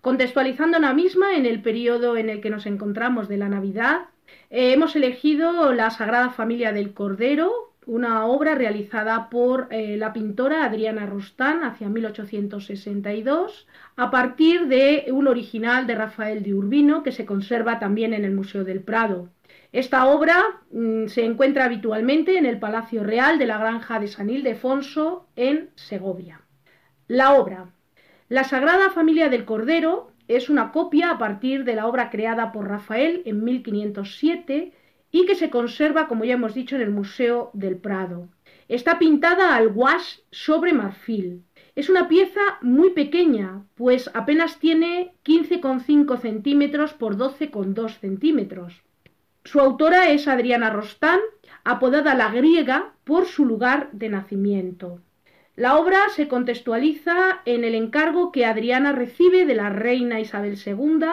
contextualizando 0.00 0.78
la 0.78 0.94
misma 0.94 1.34
en 1.34 1.46
el 1.46 1.62
periodo 1.62 2.16
en 2.16 2.30
el 2.30 2.40
que 2.40 2.50
nos 2.50 2.64
encontramos 2.66 3.26
de 3.26 3.38
la 3.38 3.48
Navidad. 3.48 4.02
Eh, 4.48 4.72
hemos 4.72 4.94
elegido 4.94 5.72
la 5.72 5.90
Sagrada 5.90 6.30
Familia 6.30 6.72
del 6.72 6.94
Cordero, 6.94 7.69
una 7.86 8.26
obra 8.26 8.54
realizada 8.54 9.30
por 9.30 9.68
eh, 9.70 9.96
la 9.96 10.12
pintora 10.12 10.64
Adriana 10.64 11.06
Rostán 11.06 11.64
hacia 11.64 11.88
1862, 11.88 13.66
a 13.96 14.10
partir 14.10 14.66
de 14.66 15.06
un 15.10 15.26
original 15.28 15.86
de 15.86 15.94
Rafael 15.94 16.42
de 16.42 16.54
Urbino 16.54 17.02
que 17.02 17.12
se 17.12 17.24
conserva 17.24 17.78
también 17.78 18.14
en 18.14 18.24
el 18.24 18.32
Museo 18.32 18.64
del 18.64 18.80
Prado. 18.80 19.28
Esta 19.72 20.06
obra 20.06 20.44
mm, 20.72 21.06
se 21.06 21.24
encuentra 21.24 21.64
habitualmente 21.64 22.36
en 22.36 22.46
el 22.46 22.58
Palacio 22.58 23.04
Real 23.04 23.38
de 23.38 23.46
la 23.46 23.58
Granja 23.58 24.00
de 24.00 24.08
San 24.08 24.28
Ildefonso 24.28 25.26
en 25.36 25.70
Segovia. 25.74 26.42
La 27.08 27.34
obra. 27.34 27.70
La 28.28 28.44
Sagrada 28.44 28.90
Familia 28.90 29.28
del 29.28 29.44
Cordero 29.44 30.12
es 30.28 30.48
una 30.48 30.70
copia 30.70 31.10
a 31.10 31.18
partir 31.18 31.64
de 31.64 31.74
la 31.74 31.86
obra 31.86 32.10
creada 32.10 32.52
por 32.52 32.68
Rafael 32.68 33.22
en 33.24 33.42
1507 33.42 34.72
y 35.12 35.26
que 35.26 35.34
se 35.34 35.50
conserva, 35.50 36.06
como 36.08 36.24
ya 36.24 36.34
hemos 36.34 36.54
dicho, 36.54 36.76
en 36.76 36.82
el 36.82 36.90
Museo 36.90 37.50
del 37.52 37.76
Prado. 37.76 38.28
Está 38.68 38.98
pintada 38.98 39.56
al 39.56 39.70
gouache 39.70 40.22
sobre 40.30 40.72
marfil. 40.72 41.42
Es 41.74 41.88
una 41.88 42.08
pieza 42.08 42.40
muy 42.62 42.90
pequeña, 42.90 43.64
pues 43.74 44.10
apenas 44.14 44.58
tiene 44.58 45.12
15,5 45.24 46.20
centímetros 46.20 46.94
por 46.94 47.16
12,2 47.16 47.98
centímetros. 47.98 48.82
Su 49.44 49.58
autora 49.58 50.10
es 50.10 50.28
Adriana 50.28 50.70
Rostán, 50.70 51.20
apodada 51.64 52.14
la 52.14 52.30
griega 52.30 52.92
por 53.04 53.26
su 53.26 53.44
lugar 53.44 53.90
de 53.92 54.08
nacimiento. 54.08 55.00
La 55.56 55.76
obra 55.76 56.08
se 56.14 56.28
contextualiza 56.28 57.40
en 57.44 57.64
el 57.64 57.74
encargo 57.74 58.32
que 58.32 58.46
Adriana 58.46 58.92
recibe 58.92 59.46
de 59.46 59.54
la 59.54 59.70
reina 59.70 60.20
Isabel 60.20 60.58
II 60.64 61.04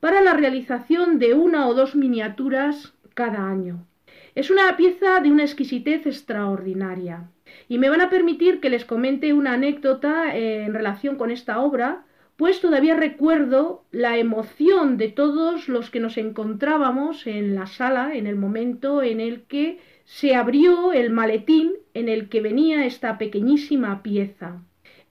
para 0.00 0.22
la 0.22 0.32
realización 0.32 1.18
de 1.18 1.34
una 1.34 1.68
o 1.68 1.74
dos 1.74 1.94
miniaturas 1.94 2.94
cada 3.14 3.48
año. 3.48 3.86
Es 4.34 4.50
una 4.50 4.76
pieza 4.76 5.20
de 5.20 5.30
una 5.30 5.42
exquisitez 5.42 6.06
extraordinaria. 6.06 7.28
Y 7.68 7.78
me 7.78 7.90
van 7.90 8.00
a 8.00 8.10
permitir 8.10 8.60
que 8.60 8.70
les 8.70 8.84
comente 8.84 9.32
una 9.32 9.54
anécdota 9.54 10.36
eh, 10.36 10.64
en 10.64 10.72
relación 10.72 11.16
con 11.16 11.30
esta 11.30 11.60
obra, 11.60 12.04
pues 12.36 12.60
todavía 12.60 12.96
recuerdo 12.96 13.84
la 13.90 14.16
emoción 14.16 14.96
de 14.96 15.08
todos 15.08 15.68
los 15.68 15.90
que 15.90 16.00
nos 16.00 16.16
encontrábamos 16.16 17.26
en 17.26 17.54
la 17.54 17.66
sala 17.66 18.14
en 18.14 18.26
el 18.26 18.36
momento 18.36 19.02
en 19.02 19.20
el 19.20 19.42
que 19.42 19.78
se 20.04 20.34
abrió 20.34 20.92
el 20.92 21.10
maletín 21.10 21.74
en 21.94 22.08
el 22.08 22.28
que 22.28 22.40
venía 22.40 22.86
esta 22.86 23.18
pequeñísima 23.18 24.02
pieza. 24.02 24.62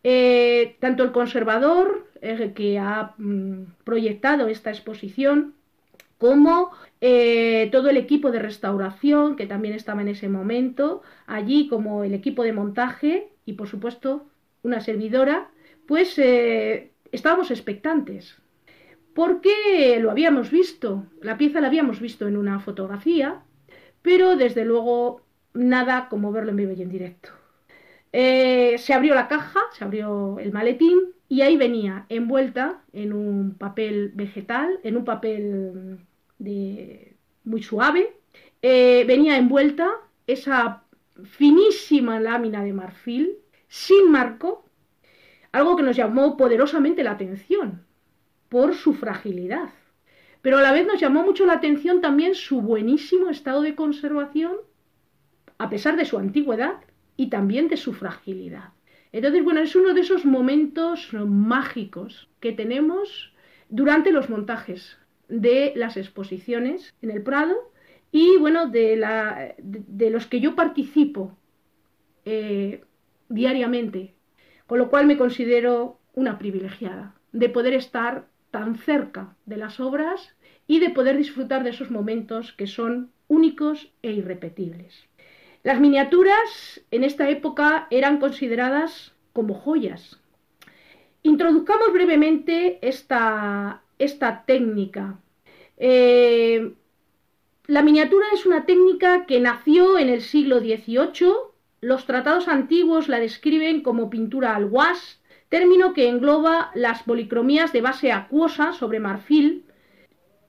Eh, 0.04 0.78
tanto 0.80 1.04
el 1.04 1.12
conservador 1.12 2.08
eh, 2.22 2.54
que 2.56 2.80
ha 2.80 3.14
mm, 3.18 3.66
proyectado 3.84 4.48
esta 4.48 4.72
exposición 4.72 5.54
como 6.22 6.70
eh, 7.02 7.68
todo 7.72 7.90
el 7.90 7.98
equipo 7.98 8.30
de 8.30 8.38
restauración 8.38 9.36
que 9.36 9.48
también 9.48 9.74
estaba 9.74 10.04
en 10.04 10.08
ese 10.08 10.30
momento, 10.30 11.02
allí 11.26 11.68
como 11.68 12.04
el 12.04 12.14
equipo 12.14 12.44
de 12.44 12.54
montaje 12.54 13.30
y 13.44 13.54
por 13.54 13.68
supuesto 13.68 14.28
una 14.62 14.82
servidora, 14.82 15.50
pues 15.88 16.20
eh, 16.20 16.92
estábamos 17.12 17.50
expectantes. 17.50 18.36
Porque 19.16 19.98
lo 20.00 20.12
habíamos 20.12 20.52
visto, 20.52 21.08
la 21.24 21.40
pieza 21.40 21.60
la 21.60 21.70
habíamos 21.70 22.00
visto 22.00 22.28
en 22.28 22.38
una 22.38 22.60
fotografía, 22.60 23.42
pero 24.04 24.36
desde 24.36 24.64
luego 24.64 25.24
nada 25.56 26.08
como 26.08 26.32
verlo 26.32 26.52
en 26.52 26.58
vivo 26.58 26.74
y 26.78 26.84
en 26.84 26.90
directo. 26.90 27.30
Eh, 28.14 28.78
se 28.78 28.94
abrió 28.94 29.16
la 29.16 29.28
caja, 29.28 29.60
se 29.74 29.84
abrió 29.84 30.38
el 30.38 30.52
maletín 30.52 31.00
y 31.28 31.42
ahí 31.42 31.58
venía 31.58 32.06
envuelta 32.10 32.84
en 32.94 33.12
un 33.12 33.56
papel 33.56 34.12
vegetal, 34.14 34.80
en 34.84 34.98
un 34.98 35.06
papel 35.06 36.06
muy 37.44 37.64
suave. 37.64 38.16
Eh, 38.62 39.04
venía 39.08 39.38
envuelta 39.38 39.90
esa 40.28 40.84
finísima 41.24 42.20
lámina 42.20 42.64
de 42.64 42.74
marfil, 42.74 43.38
sin 43.68 44.12
marco, 44.12 44.66
algo 45.52 45.76
que 45.76 45.84
nos 45.84 45.96
llamó 45.96 46.38
poderosamente 46.38 47.04
la 47.04 47.12
atención 47.12 47.86
por 48.50 48.76
su 48.76 48.94
fragilidad. 48.94 49.70
Pero 50.42 50.58
a 50.58 50.62
la 50.62 50.72
vez 50.72 50.88
nos 50.88 51.00
llamó 51.00 51.24
mucho 51.24 51.46
la 51.46 51.54
atención 51.54 52.02
también 52.02 52.36
su 52.36 52.62
buenísimo 52.62 53.30
estado 53.30 53.62
de 53.62 53.76
conservación, 53.76 54.54
a 55.58 55.70
pesar 55.70 55.96
de 55.96 56.06
su 56.06 56.18
antigüedad 56.18 56.82
y 57.16 57.30
también 57.30 57.68
de 57.68 57.78
su 57.78 57.94
fragilidad. 57.94 58.70
Entonces, 59.12 59.44
bueno, 59.44 59.60
es 59.60 59.76
uno 59.76 59.94
de 59.94 60.02
esos 60.02 60.26
momentos 60.26 61.10
mágicos 61.14 62.30
que 62.40 62.54
tenemos 62.54 63.34
durante 63.70 64.12
los 64.12 64.30
montajes 64.30 64.98
de 65.32 65.72
las 65.76 65.96
exposiciones 65.98 66.94
en 67.02 67.10
el 67.10 67.24
Prado 67.24 67.56
y 68.12 68.38
bueno, 68.38 68.68
de, 68.68 68.98
la, 68.98 69.56
de, 69.58 70.10
los 70.10 70.28
que 70.28 70.42
yo 70.42 70.56
participo 70.56 71.38
eh, 72.26 72.84
diariamente, 73.30 74.14
con 74.68 74.78
lo 74.78 74.90
cual 74.90 75.08
me 75.08 75.18
considero 75.18 76.00
una 76.14 76.38
privilegiada 76.38 77.16
de 77.32 77.48
poder 77.48 77.74
estar 77.74 78.28
tan 78.52 78.76
cerca 78.76 79.38
de 79.46 79.56
las 79.56 79.80
obras 79.80 80.36
y 80.68 80.80
de 80.80 80.90
poder 80.90 81.18
disfrutar 81.18 81.64
de 81.64 81.70
esos 81.70 81.90
momentos 81.90 82.52
que 82.52 82.68
son 82.68 83.12
únicos 83.30 83.94
e 84.02 84.12
irrepetibles. 84.12 85.08
Las 85.64 85.80
miniaturas 85.80 86.82
en 86.92 87.06
esta 87.06 87.30
época 87.30 87.88
eran 87.90 88.20
consideradas 88.20 89.14
como 89.32 89.54
joyas. 89.54 90.20
Introduzcamos 91.24 91.94
brevemente 91.94 92.80
esta, 92.82 93.84
esta 94.04 94.44
técnica. 94.46 95.20
Eh, 95.78 96.74
la 97.68 97.82
miniatura 97.84 98.26
es 98.34 98.46
una 98.46 98.66
técnica 98.66 99.26
que 99.26 99.40
nació 99.40 99.98
en 99.98 100.10
el 100.10 100.22
siglo 100.22 100.60
XVIII. 100.60 101.34
Los 101.80 102.06
tratados 102.06 102.48
antiguos 102.48 103.08
la 103.08 103.20
describen 103.20 103.82
como 103.82 104.10
pintura 104.10 104.56
al 104.56 104.68
gouache, 104.68 105.18
término 105.50 105.94
que 105.94 106.10
engloba 106.10 106.72
las 106.76 107.04
policromías 107.04 107.72
de 107.74 107.82
base 107.82 108.12
acuosa 108.12 108.74
sobre 108.74 109.00
marfil. 109.00 109.66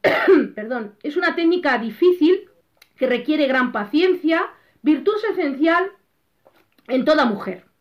Perdón, 0.55 0.95
es 1.03 1.17
una 1.17 1.35
técnica 1.35 1.79
difícil 1.79 2.49
que 2.97 3.07
requiere 3.07 3.47
gran 3.47 3.73
paciencia, 3.73 4.49
virtud 4.83 5.15
esencial 5.31 5.93
en 6.89 7.05
toda 7.05 7.25
mujer. 7.25 7.72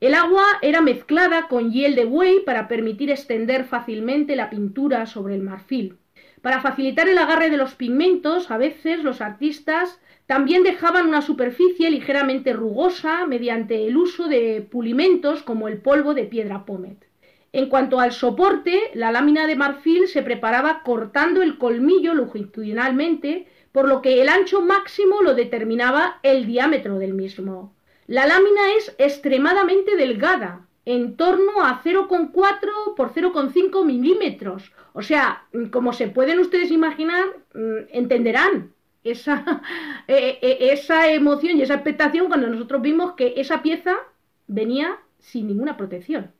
El 0.00 0.14
agua 0.14 0.44
era 0.62 0.80
mezclada 0.80 1.48
con 1.48 1.72
hiel 1.72 1.96
de 1.96 2.04
buey 2.04 2.44
para 2.44 2.68
permitir 2.68 3.10
extender 3.10 3.64
fácilmente 3.64 4.36
la 4.36 4.48
pintura 4.48 5.06
sobre 5.06 5.34
el 5.34 5.42
marfil. 5.42 5.96
Para 6.40 6.60
facilitar 6.60 7.08
el 7.08 7.18
agarre 7.18 7.50
de 7.50 7.56
los 7.56 7.74
pigmentos, 7.74 8.48
a 8.52 8.58
veces 8.58 9.02
los 9.02 9.20
artistas 9.20 10.00
también 10.26 10.62
dejaban 10.62 11.08
una 11.08 11.20
superficie 11.20 11.90
ligeramente 11.90 12.52
rugosa 12.52 13.26
mediante 13.26 13.88
el 13.88 13.96
uso 13.96 14.28
de 14.28 14.64
pulimentos 14.70 15.42
como 15.42 15.66
el 15.66 15.78
polvo 15.78 16.14
de 16.14 16.24
piedra 16.24 16.64
pómet. 16.64 17.04
En 17.52 17.68
cuanto 17.68 17.98
al 17.98 18.12
soporte, 18.12 18.78
la 18.94 19.10
lámina 19.10 19.48
de 19.48 19.56
marfil 19.56 20.06
se 20.06 20.22
preparaba 20.22 20.82
cortando 20.84 21.42
el 21.42 21.58
colmillo 21.58 22.14
longitudinalmente, 22.14 23.48
por 23.72 23.88
lo 23.88 24.00
que 24.00 24.22
el 24.22 24.28
ancho 24.28 24.60
máximo 24.60 25.22
lo 25.22 25.34
determinaba 25.34 26.20
el 26.22 26.46
diámetro 26.46 27.00
del 27.00 27.14
mismo. 27.14 27.74
La 28.08 28.26
lámina 28.26 28.72
es 28.78 28.94
extremadamente 28.96 29.94
delgada, 29.94 30.66
en 30.86 31.18
torno 31.18 31.62
a 31.62 31.82
0,4 31.84 32.94
por 32.96 33.12
0,5 33.12 33.84
milímetros. 33.84 34.72
O 34.94 35.02
sea, 35.02 35.44
como 35.70 35.92
se 35.92 36.08
pueden 36.08 36.38
ustedes 36.38 36.70
imaginar, 36.70 37.26
mm, 37.52 37.90
entenderán 37.92 38.72
esa, 39.04 39.62
e, 40.08 40.38
e, 40.40 40.72
esa 40.72 41.12
emoción 41.12 41.58
y 41.58 41.62
esa 41.62 41.74
expectación 41.74 42.28
cuando 42.28 42.46
nosotros 42.46 42.80
vimos 42.80 43.12
que 43.12 43.34
esa 43.36 43.60
pieza 43.60 43.98
venía 44.46 44.98
sin 45.18 45.46
ninguna 45.46 45.76
protección. 45.76 46.32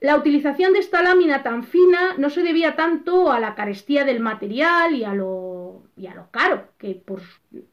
La 0.00 0.16
utilización 0.16 0.72
de 0.72 0.78
esta 0.78 1.02
lámina 1.02 1.42
tan 1.42 1.64
fina 1.64 2.14
no 2.16 2.30
se 2.30 2.42
debía 2.42 2.76
tanto 2.76 3.30
a 3.30 3.40
la 3.40 3.54
carestía 3.54 4.06
del 4.06 4.20
material 4.20 4.94
y 4.94 5.04
a 5.04 5.12
lo, 5.12 5.82
y 5.98 6.06
a 6.06 6.14
lo 6.14 6.30
caro 6.30 6.68
que 6.78 7.02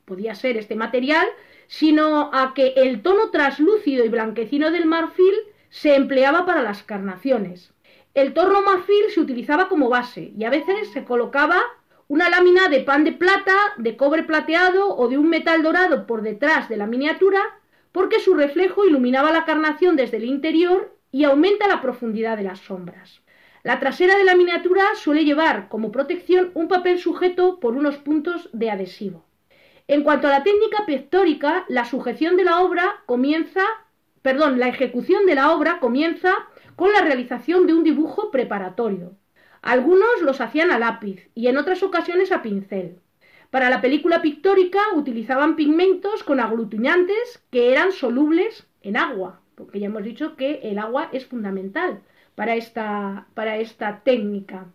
podía 0.03 0.36
ser 0.36 0.57
este 0.57 0.75
material, 0.75 1.27
sino 1.72 2.30
a 2.34 2.53
que 2.53 2.74
el 2.76 3.01
tono 3.01 3.30
traslúcido 3.30 4.03
y 4.03 4.09
blanquecino 4.09 4.72
del 4.72 4.86
marfil 4.86 5.34
se 5.69 5.95
empleaba 5.95 6.45
para 6.45 6.61
las 6.61 6.84
carnaciones. 6.84 7.72
El 8.13 8.34
torno 8.34 8.61
marfil 8.61 9.05
se 9.09 9.22
utilizaba 9.22 9.69
como 9.69 9.88
base 9.88 10.34
y 10.38 10.43
a 10.43 10.49
veces 10.49 10.91
se 10.91 11.05
colocaba 11.05 11.63
una 12.09 12.30
lámina 12.30 12.67
de 12.67 12.82
pan 12.82 13.05
de 13.05 13.13
plata, 13.13 13.55
de 13.78 13.95
cobre 13.95 14.24
plateado 14.24 14.97
o 14.97 15.07
de 15.07 15.17
un 15.17 15.30
metal 15.30 15.63
dorado 15.63 16.07
por 16.07 16.24
detrás 16.24 16.67
de 16.67 16.76
la 16.76 16.88
miniatura 16.88 17.39
porque 17.93 18.19
su 18.19 18.34
reflejo 18.34 18.86
iluminaba 18.86 19.32
la 19.32 19.45
carnación 19.45 19.95
desde 19.95 20.17
el 20.17 20.26
interior 20.26 20.93
y 21.09 21.24
aumenta 21.24 21.69
la 21.69 21.80
profundidad 21.80 22.36
de 22.36 22.43
las 22.43 22.59
sombras. 22.59 23.22
La 23.63 23.80
trasera 23.80 24.17
de 24.17 24.26
la 24.26 24.36
miniatura 24.36 24.84
suele 24.95 25.24
llevar 25.24 25.69
como 25.69 25.93
protección 25.93 26.51
un 26.53 26.67
papel 26.67 26.99
sujeto 26.99 27.61
por 27.61 27.76
unos 27.76 27.95
puntos 27.95 28.49
de 28.51 28.72
adhesivo. 28.72 29.24
En 29.91 30.03
cuanto 30.03 30.29
a 30.29 30.31
la 30.31 30.41
técnica 30.41 30.85
pictórica, 30.85 31.65
la 31.67 31.83
sujeción 31.83 32.37
de 32.37 32.45
la 32.45 32.61
obra 32.61 33.03
comienza, 33.07 33.61
perdón, 34.21 34.57
la 34.57 34.69
ejecución 34.69 35.25
de 35.25 35.35
la 35.35 35.51
obra 35.51 35.81
comienza 35.81 36.33
con 36.77 36.93
la 36.93 37.01
realización 37.01 37.67
de 37.67 37.73
un 37.73 37.83
dibujo 37.83 38.31
preparatorio. 38.31 39.17
Algunos 39.61 40.21
los 40.21 40.39
hacían 40.39 40.71
a 40.71 40.79
lápiz 40.79 41.29
y 41.35 41.47
en 41.47 41.57
otras 41.57 41.83
ocasiones 41.83 42.31
a 42.31 42.41
pincel. 42.41 42.99
Para 43.49 43.69
la 43.69 43.81
película 43.81 44.21
pictórica 44.21 44.79
utilizaban 44.95 45.57
pigmentos 45.57 46.23
con 46.23 46.39
aglutinantes 46.39 47.43
que 47.51 47.73
eran 47.73 47.91
solubles 47.91 48.65
en 48.83 48.95
agua, 48.95 49.41
porque 49.55 49.81
ya 49.81 49.87
hemos 49.87 50.05
dicho 50.05 50.37
que 50.37 50.61
el 50.63 50.79
agua 50.79 51.09
es 51.11 51.25
fundamental 51.25 51.99
para 52.35 52.55
esta, 52.55 53.27
para 53.33 53.57
esta 53.57 53.99
técnica. 54.05 54.67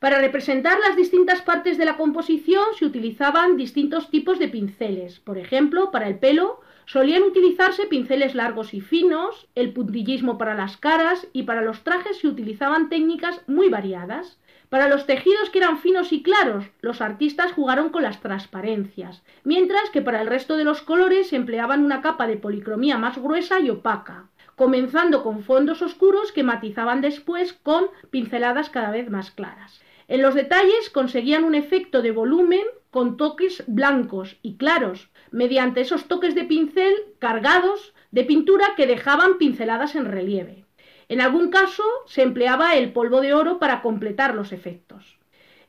Para 0.00 0.18
representar 0.18 0.78
las 0.80 0.96
distintas 0.96 1.42
partes 1.42 1.76
de 1.76 1.84
la 1.84 1.98
composición 1.98 2.64
se 2.78 2.86
utilizaban 2.86 3.58
distintos 3.58 4.08
tipos 4.08 4.38
de 4.38 4.48
pinceles. 4.48 5.20
Por 5.20 5.36
ejemplo, 5.36 5.90
para 5.90 6.08
el 6.08 6.18
pelo 6.18 6.62
solían 6.86 7.22
utilizarse 7.22 7.86
pinceles 7.86 8.34
largos 8.34 8.72
y 8.72 8.80
finos, 8.80 9.46
el 9.54 9.74
puntillismo 9.74 10.38
para 10.38 10.54
las 10.54 10.78
caras 10.78 11.28
y 11.34 11.42
para 11.42 11.60
los 11.60 11.84
trajes 11.84 12.16
se 12.16 12.28
utilizaban 12.28 12.88
técnicas 12.88 13.42
muy 13.46 13.68
variadas. 13.68 14.38
Para 14.70 14.88
los 14.88 15.04
tejidos 15.04 15.50
que 15.50 15.58
eran 15.58 15.80
finos 15.80 16.14
y 16.14 16.22
claros, 16.22 16.64
los 16.80 17.02
artistas 17.02 17.52
jugaron 17.52 17.90
con 17.90 18.02
las 18.02 18.20
transparencias, 18.20 19.22
mientras 19.44 19.90
que 19.90 20.00
para 20.00 20.22
el 20.22 20.28
resto 20.28 20.56
de 20.56 20.64
los 20.64 20.80
colores 20.80 21.28
se 21.28 21.36
empleaban 21.36 21.84
una 21.84 22.00
capa 22.00 22.26
de 22.26 22.38
policromía 22.38 22.96
más 22.96 23.18
gruesa 23.18 23.60
y 23.60 23.68
opaca 23.68 24.30
comenzando 24.56 25.22
con 25.22 25.42
fondos 25.42 25.80
oscuros 25.80 26.32
que 26.32 26.42
matizaban 26.42 27.00
después 27.00 27.54
con 27.54 27.86
pinceladas 28.10 28.68
cada 28.68 28.90
vez 28.90 29.08
más 29.08 29.30
claras. 29.30 29.80
En 30.10 30.22
los 30.22 30.34
detalles 30.34 30.90
conseguían 30.90 31.44
un 31.44 31.54
efecto 31.54 32.02
de 32.02 32.10
volumen 32.10 32.64
con 32.90 33.16
toques 33.16 33.62
blancos 33.68 34.38
y 34.42 34.56
claros, 34.56 35.08
mediante 35.30 35.82
esos 35.82 36.08
toques 36.08 36.34
de 36.34 36.42
pincel 36.42 36.92
cargados 37.20 37.94
de 38.10 38.24
pintura 38.24 38.74
que 38.76 38.88
dejaban 38.88 39.38
pinceladas 39.38 39.94
en 39.94 40.06
relieve. 40.06 40.64
En 41.08 41.20
algún 41.20 41.50
caso 41.50 41.84
se 42.06 42.22
empleaba 42.22 42.74
el 42.74 42.92
polvo 42.92 43.20
de 43.20 43.34
oro 43.34 43.60
para 43.60 43.82
completar 43.82 44.34
los 44.34 44.50
efectos. 44.50 45.16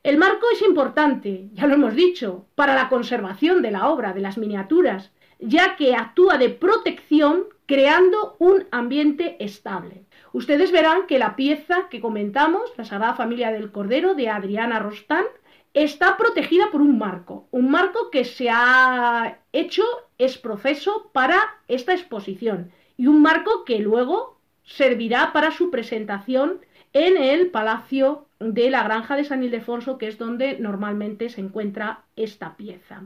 El 0.02 0.18
marco 0.18 0.48
es 0.52 0.64
importante, 0.64 1.50
ya 1.54 1.68
lo 1.68 1.76
hemos 1.76 1.94
dicho, 1.94 2.48
para 2.56 2.74
la 2.74 2.90
conservación 2.90 3.62
de 3.62 3.70
la 3.70 3.90
obra, 3.90 4.12
de 4.12 4.22
las 4.22 4.40
miniaturas, 4.40 5.12
ya 5.38 5.76
que 5.76 5.94
actúa 5.94 6.40
de 6.40 6.50
protección 6.50 7.46
creando 7.68 8.38
un 8.40 8.66
ambiente 8.72 9.38
estable. 9.40 10.06
Ustedes 10.34 10.72
verán 10.72 11.08
que 11.08 11.20
la 11.20 11.36
pieza 11.36 11.88
que 11.90 12.00
comentamos, 12.00 12.72
la 12.78 12.86
Sagrada 12.86 13.16
Familia 13.16 13.52
del 13.52 13.72
Cordero 13.72 14.16
de 14.16 14.30
Adriana 14.30 14.80
Rostán, 14.80 15.26
está 15.74 16.18
protegida 16.18 16.70
por 16.72 16.82
un 16.82 16.98
marco, 16.98 17.48
un 17.52 17.70
marco 17.70 18.10
que 18.12 18.26
se 18.26 18.50
ha 18.50 19.40
hecho 19.54 19.84
es 20.18 20.38
proceso 20.38 21.10
para 21.14 21.40
esta 21.68 21.94
exposición 21.94 22.72
y 22.98 23.08
un 23.08 23.22
marco 23.22 23.64
que 23.66 23.80
luego 23.80 24.38
servirá 24.64 25.34
para 25.34 25.52
su 25.52 25.72
presentación 25.72 26.60
en 26.94 27.18
el 27.18 27.48
Palacio 27.48 28.28
de 28.40 28.70
la 28.70 28.84
Granja 28.84 29.16
de 29.16 29.24
San 29.24 29.44
Ildefonso, 29.44 29.98
que 29.98 30.08
es 30.08 30.18
donde 30.18 30.60
normalmente 30.60 31.30
se 31.30 31.42
encuentra 31.42 32.04
esta 32.16 32.58
pieza. 32.58 33.04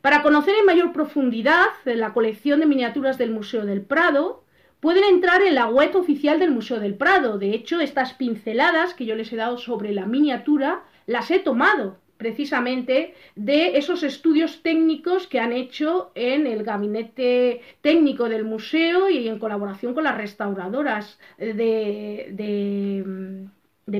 Para 0.00 0.22
conocer 0.22 0.54
en 0.58 0.66
mayor 0.66 0.92
profundidad 0.92 1.66
la 1.84 2.12
colección 2.12 2.60
de 2.60 2.66
miniaturas 2.66 3.18
del 3.18 3.30
Museo 3.30 3.64
del 3.64 3.82
Prado, 3.82 4.43
pueden 4.84 5.04
entrar 5.04 5.40
en 5.40 5.54
la 5.54 5.66
web 5.66 5.96
oficial 5.96 6.38
del 6.38 6.50
Museo 6.50 6.78
del 6.78 6.94
Prado. 6.94 7.38
De 7.38 7.54
hecho, 7.54 7.80
estas 7.80 8.12
pinceladas 8.12 8.92
que 8.92 9.06
yo 9.06 9.14
les 9.14 9.32
he 9.32 9.36
dado 9.36 9.56
sobre 9.56 9.94
la 9.94 10.04
miniatura 10.04 10.84
las 11.06 11.30
he 11.30 11.38
tomado 11.38 11.96
precisamente 12.18 13.14
de 13.34 13.78
esos 13.78 14.02
estudios 14.02 14.60
técnicos 14.62 15.26
que 15.26 15.40
han 15.40 15.54
hecho 15.54 16.12
en 16.14 16.46
el 16.46 16.64
gabinete 16.64 17.62
técnico 17.80 18.28
del 18.28 18.44
museo 18.44 19.08
y 19.08 19.26
en 19.26 19.38
colaboración 19.38 19.94
con 19.94 20.04
las 20.04 20.18
restauradoras 20.18 21.18
de, 21.38 22.28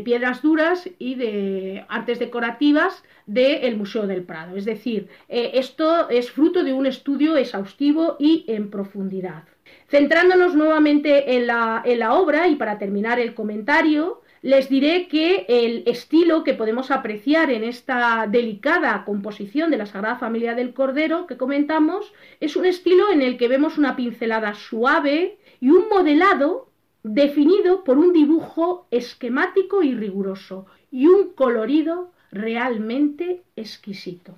piedras 0.05 0.43
duras 0.43 0.91
y 0.99 1.15
de 1.15 1.87
artes 1.89 2.19
decorativas 2.19 3.03
del 3.25 3.79
Museo 3.79 4.07
del 4.07 4.25
Prado. 4.25 4.55
Es 4.55 4.67
decir, 4.67 5.09
eh, 5.31 5.53
esto 5.55 6.11
es 6.11 6.31
fruto 6.31 6.63
de 6.63 6.75
un 6.75 6.85
estudio 6.85 7.39
exhaustivo 7.39 8.17
y 8.19 8.45
en 8.49 8.69
profundidad. 8.69 9.45
Centrándonos 9.89 10.55
nuevamente 10.55 11.37
en 11.37 11.47
la, 11.47 11.83
en 11.85 11.99
la 11.99 12.15
obra 12.15 12.49
y 12.49 12.57
para 12.57 12.79
terminar 12.79 13.19
el 13.19 13.35
comentario, 13.35 14.23
les 14.43 14.69
diré 14.69 15.09
que 15.09 15.47
el 15.49 15.85
estilo 15.87 16.45
que 16.45 16.53
podemos 16.53 16.91
apreciar 16.91 17.51
en 17.51 17.65
esta 17.65 18.27
delicada 18.29 19.05
composición 19.07 19.71
de 19.71 19.79
la 19.79 19.87
Sagrada 19.87 20.17
Familia 20.17 20.55
del 20.55 20.75
Cordero 20.75 21.27
que 21.27 21.39
comentamos 21.39 22.13
es 22.41 22.55
un 22.55 22.67
estilo 22.67 23.11
en 23.11 23.23
el 23.23 23.39
que 23.39 23.49
vemos 23.49 23.79
una 23.79 23.97
pincelada 23.97 24.53
suave 24.53 25.39
y 25.61 25.71
un 25.71 25.89
modelado 25.89 26.69
definido 27.03 27.85
por 27.85 27.97
un 27.97 28.13
dibujo 28.13 28.87
esquemático 28.91 29.83
y 29.83 29.95
riguroso 29.95 30.67
y 30.91 31.07
un 31.07 31.33
colorido 31.33 32.13
realmente 32.31 33.45
exquisito. 33.57 34.35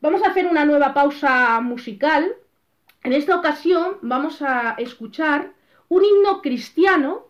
Vamos 0.00 0.22
a 0.22 0.30
hacer 0.30 0.46
una 0.46 0.64
nueva 0.64 0.94
pausa 0.94 1.60
musical. 1.60 2.36
En 3.02 3.12
esta 3.12 3.36
ocasión 3.36 3.98
vamos 4.02 4.42
a 4.42 4.74
escuchar 4.78 5.54
un 5.88 6.04
himno 6.04 6.42
cristiano 6.42 7.28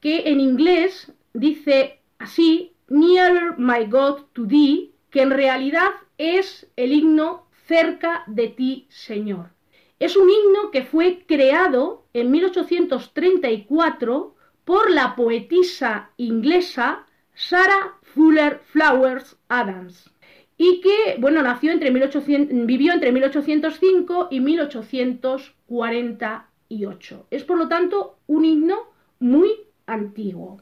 que 0.00 0.30
en 0.30 0.40
inglés 0.40 1.12
dice 1.32 2.00
así, 2.18 2.74
Nearer 2.88 3.58
my 3.58 3.86
God 3.86 4.22
to 4.32 4.46
thee, 4.46 4.92
que 5.10 5.22
en 5.22 5.30
realidad 5.30 5.90
es 6.16 6.70
el 6.76 6.92
himno 6.92 7.46
cerca 7.66 8.22
de 8.26 8.48
ti, 8.48 8.86
Señor. 8.88 9.50
Es 9.98 10.16
un 10.16 10.30
himno 10.30 10.70
que 10.70 10.84
fue 10.84 11.24
creado 11.26 12.06
en 12.12 12.30
1834 12.30 14.34
por 14.64 14.90
la 14.90 15.16
poetisa 15.16 16.10
inglesa 16.16 17.06
Sarah 17.34 17.98
Fuller 18.02 18.60
Flowers 18.64 19.36
Adams 19.48 20.10
y 20.58 20.80
que, 20.80 21.16
bueno, 21.20 21.42
nació 21.42 21.72
entre 21.72 21.92
1800, 21.92 22.66
vivió 22.66 22.92
entre 22.92 23.12
1805 23.12 24.28
y 24.30 24.40
1848. 24.40 27.26
Es, 27.30 27.44
por 27.44 27.58
lo 27.58 27.68
tanto, 27.68 28.18
un 28.26 28.44
himno 28.44 28.88
muy 29.20 29.48
antiguo. 29.86 30.60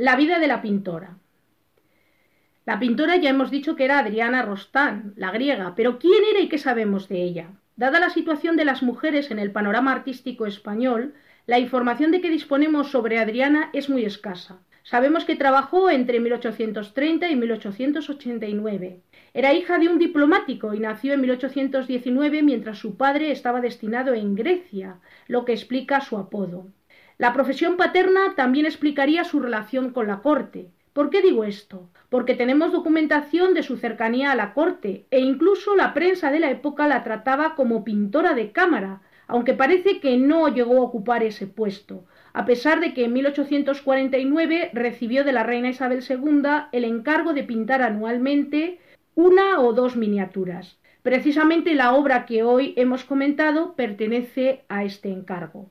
La 0.00 0.16
vida 0.16 0.38
de 0.38 0.46
la 0.46 0.62
pintora. 0.62 1.18
La 2.64 2.78
pintora 2.78 3.16
ya 3.16 3.28
hemos 3.28 3.50
dicho 3.50 3.76
que 3.76 3.84
era 3.84 3.98
Adriana 3.98 4.40
Rostán, 4.40 5.12
la 5.14 5.30
griega, 5.30 5.74
pero 5.76 5.98
¿quién 5.98 6.22
era 6.30 6.40
y 6.40 6.48
qué 6.48 6.56
sabemos 6.56 7.06
de 7.10 7.22
ella? 7.22 7.50
Dada 7.76 8.00
la 8.00 8.08
situación 8.08 8.56
de 8.56 8.64
las 8.64 8.82
mujeres 8.82 9.30
en 9.30 9.38
el 9.38 9.52
panorama 9.52 9.92
artístico 9.92 10.46
español, 10.46 11.12
la 11.44 11.58
información 11.58 12.12
de 12.12 12.22
que 12.22 12.30
disponemos 12.30 12.90
sobre 12.90 13.18
Adriana 13.18 13.68
es 13.74 13.90
muy 13.90 14.06
escasa. 14.06 14.60
Sabemos 14.84 15.26
que 15.26 15.36
trabajó 15.36 15.90
entre 15.90 16.18
1830 16.18 17.28
y 17.28 17.36
1889. 17.36 19.02
Era 19.34 19.52
hija 19.52 19.78
de 19.78 19.90
un 19.90 19.98
diplomático 19.98 20.72
y 20.72 20.80
nació 20.80 21.12
en 21.12 21.20
1819 21.20 22.42
mientras 22.42 22.78
su 22.78 22.96
padre 22.96 23.32
estaba 23.32 23.60
destinado 23.60 24.14
en 24.14 24.34
Grecia, 24.34 24.96
lo 25.28 25.44
que 25.44 25.52
explica 25.52 26.00
su 26.00 26.16
apodo. 26.16 26.68
La 27.20 27.34
profesión 27.34 27.76
paterna 27.76 28.34
también 28.34 28.64
explicaría 28.64 29.24
su 29.24 29.40
relación 29.40 29.90
con 29.90 30.06
la 30.06 30.20
corte. 30.20 30.70
¿Por 30.94 31.10
qué 31.10 31.20
digo 31.20 31.44
esto? 31.44 31.90
Porque 32.08 32.32
tenemos 32.32 32.72
documentación 32.72 33.52
de 33.52 33.62
su 33.62 33.76
cercanía 33.76 34.32
a 34.32 34.34
la 34.34 34.54
corte 34.54 35.04
e 35.10 35.20
incluso 35.20 35.76
la 35.76 35.92
prensa 35.92 36.30
de 36.30 36.40
la 36.40 36.50
época 36.50 36.88
la 36.88 37.04
trataba 37.04 37.56
como 37.56 37.84
pintora 37.84 38.32
de 38.32 38.52
cámara, 38.52 39.02
aunque 39.26 39.52
parece 39.52 40.00
que 40.00 40.16
no 40.16 40.48
llegó 40.48 40.78
a 40.78 40.84
ocupar 40.84 41.22
ese 41.22 41.46
puesto, 41.46 42.06
a 42.32 42.46
pesar 42.46 42.80
de 42.80 42.94
que 42.94 43.04
en 43.04 43.12
1849 43.12 44.70
recibió 44.72 45.22
de 45.22 45.32
la 45.32 45.42
reina 45.42 45.68
Isabel 45.68 46.02
II 46.08 46.68
el 46.72 46.84
encargo 46.84 47.34
de 47.34 47.44
pintar 47.44 47.82
anualmente 47.82 48.80
una 49.14 49.60
o 49.60 49.74
dos 49.74 49.94
miniaturas. 49.94 50.78
Precisamente 51.02 51.74
la 51.74 51.92
obra 51.92 52.24
que 52.24 52.44
hoy 52.44 52.72
hemos 52.78 53.04
comentado 53.04 53.74
pertenece 53.74 54.64
a 54.70 54.84
este 54.84 55.10
encargo. 55.10 55.68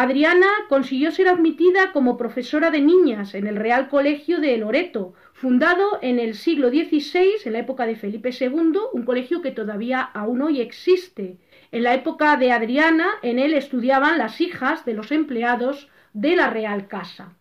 Adriana 0.00 0.46
consiguió 0.68 1.10
ser 1.10 1.26
admitida 1.26 1.90
como 1.90 2.16
profesora 2.16 2.70
de 2.70 2.80
niñas 2.80 3.34
en 3.34 3.48
el 3.48 3.56
Real 3.56 3.88
Colegio 3.88 4.38
de 4.38 4.56
Loreto, 4.56 5.14
fundado 5.32 5.98
en 6.02 6.20
el 6.20 6.36
siglo 6.36 6.68
XVI, 6.68 7.30
en 7.44 7.52
la 7.54 7.58
época 7.58 7.84
de 7.84 7.96
Felipe 7.96 8.30
II, 8.30 8.78
un 8.92 9.02
colegio 9.02 9.42
que 9.42 9.50
todavía 9.50 10.00
aún 10.00 10.40
hoy 10.40 10.60
existe. 10.60 11.38
En 11.72 11.82
la 11.82 11.94
época 11.94 12.36
de 12.36 12.52
Adriana, 12.52 13.08
en 13.22 13.40
él 13.40 13.54
estudiaban 13.54 14.18
las 14.18 14.40
hijas 14.40 14.84
de 14.84 14.94
los 14.94 15.10
empleados 15.10 15.88
de 16.12 16.36
la 16.36 16.48
Real 16.48 16.86
Casa. 16.86 17.34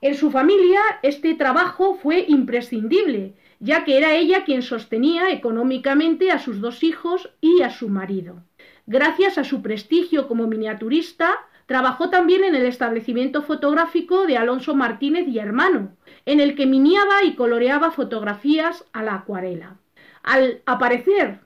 En 0.00 0.16
su 0.16 0.32
familia, 0.32 0.80
este 1.04 1.34
trabajo 1.34 1.94
fue 1.94 2.24
imprescindible, 2.26 3.34
ya 3.60 3.84
que 3.84 3.96
era 3.96 4.16
ella 4.16 4.42
quien 4.42 4.62
sostenía 4.62 5.30
económicamente 5.30 6.32
a 6.32 6.40
sus 6.40 6.60
dos 6.60 6.82
hijos 6.82 7.30
y 7.40 7.62
a 7.62 7.70
su 7.70 7.88
marido. 7.88 8.42
Gracias 8.88 9.38
a 9.38 9.44
su 9.44 9.62
prestigio 9.62 10.26
como 10.26 10.48
miniaturista, 10.48 11.38
Trabajó 11.70 12.10
también 12.10 12.42
en 12.42 12.56
el 12.56 12.66
establecimiento 12.66 13.42
fotográfico 13.42 14.26
de 14.26 14.36
Alonso 14.36 14.74
Martínez 14.74 15.28
y 15.28 15.38
hermano, 15.38 15.96
en 16.26 16.40
el 16.40 16.56
que 16.56 16.66
miniaba 16.66 17.22
y 17.22 17.36
coloreaba 17.36 17.92
fotografías 17.92 18.84
a 18.92 19.04
la 19.04 19.14
acuarela. 19.14 19.76
Al 20.24 20.62
aparecer, 20.66 21.38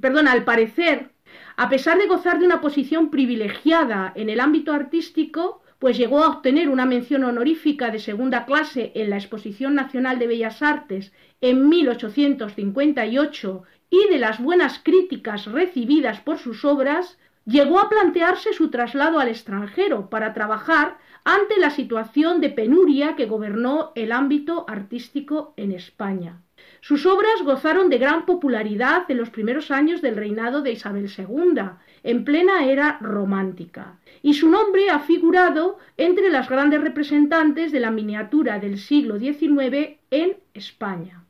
perdón, 0.00 0.28
al 0.28 0.44
parecer, 0.44 1.10
a 1.58 1.68
pesar 1.68 1.98
de 1.98 2.06
gozar 2.06 2.38
de 2.38 2.46
una 2.46 2.62
posición 2.62 3.10
privilegiada 3.10 4.14
en 4.16 4.30
el 4.30 4.40
ámbito 4.40 4.72
artístico, 4.72 5.60
pues 5.78 5.98
llegó 5.98 6.24
a 6.24 6.30
obtener 6.30 6.70
una 6.70 6.86
mención 6.86 7.24
honorífica 7.24 7.90
de 7.90 7.98
segunda 7.98 8.46
clase 8.46 8.92
en 8.94 9.10
la 9.10 9.16
Exposición 9.16 9.74
Nacional 9.74 10.18
de 10.18 10.26
Bellas 10.26 10.62
Artes 10.62 11.12
en 11.42 11.68
1858 11.68 13.62
y 13.90 14.08
de 14.08 14.18
las 14.18 14.40
buenas 14.40 14.78
críticas 14.82 15.44
recibidas 15.44 16.22
por 16.22 16.38
sus 16.38 16.64
obras, 16.64 17.18
llegó 17.46 17.78
a 17.78 17.88
plantearse 17.88 18.52
su 18.52 18.70
traslado 18.70 19.18
al 19.20 19.28
extranjero 19.28 20.10
para 20.10 20.34
trabajar 20.34 20.98
ante 21.24 21.58
la 21.58 21.70
situación 21.70 22.40
de 22.40 22.50
penuria 22.50 23.16
que 23.16 23.26
gobernó 23.26 23.92
el 23.94 24.12
ámbito 24.12 24.64
artístico 24.68 25.54
en 25.56 25.72
España. 25.72 26.40
Sus 26.80 27.06
obras 27.06 27.42
gozaron 27.42 27.88
de 27.88 27.98
gran 27.98 28.26
popularidad 28.26 29.04
en 29.08 29.18
los 29.18 29.30
primeros 29.30 29.70
años 29.70 30.02
del 30.02 30.16
reinado 30.16 30.62
de 30.62 30.72
Isabel 30.72 31.10
II, 31.16 31.62
en 32.02 32.24
plena 32.24 32.64
era 32.64 32.98
romántica, 33.00 33.98
y 34.22 34.34
su 34.34 34.48
nombre 34.48 34.90
ha 34.90 35.00
figurado 35.00 35.78
entre 35.96 36.30
las 36.30 36.48
grandes 36.48 36.80
representantes 36.80 37.72
de 37.72 37.80
la 37.80 37.90
miniatura 37.90 38.58
del 38.58 38.78
siglo 38.78 39.18
XIX 39.18 39.98
en 40.10 40.36
España. 40.54 41.24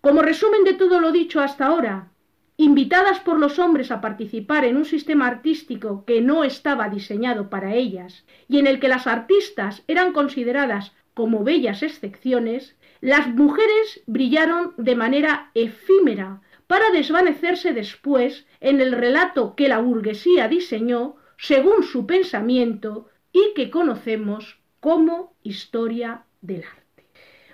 Como 0.00 0.22
resumen 0.22 0.64
de 0.64 0.74
todo 0.74 1.00
lo 1.00 1.12
dicho 1.12 1.40
hasta 1.40 1.66
ahora, 1.66 2.08
invitadas 2.56 3.20
por 3.20 3.38
los 3.38 3.58
hombres 3.58 3.90
a 3.90 4.00
participar 4.00 4.64
en 4.64 4.76
un 4.76 4.84
sistema 4.84 5.26
artístico 5.26 6.04
que 6.06 6.20
no 6.20 6.44
estaba 6.44 6.88
diseñado 6.88 7.50
para 7.50 7.74
ellas 7.74 8.24
y 8.48 8.58
en 8.58 8.66
el 8.66 8.80
que 8.80 8.88
las 8.88 9.06
artistas 9.06 9.82
eran 9.88 10.12
consideradas 10.12 10.92
como 11.12 11.44
bellas 11.44 11.82
excepciones, 11.82 12.76
las 13.00 13.28
mujeres 13.28 14.02
brillaron 14.06 14.72
de 14.76 14.96
manera 14.96 15.50
efímera 15.54 16.40
para 16.66 16.90
desvanecerse 16.90 17.72
después 17.72 18.46
en 18.60 18.80
el 18.80 18.92
relato 18.92 19.54
que 19.54 19.68
la 19.68 19.78
burguesía 19.78 20.48
diseñó 20.48 21.16
según 21.38 21.82
su 21.84 22.06
pensamiento 22.06 23.08
y 23.32 23.52
que 23.54 23.70
conocemos 23.70 24.58
como 24.80 25.34
historia 25.42 26.24
del 26.40 26.64
arte. 26.64 27.06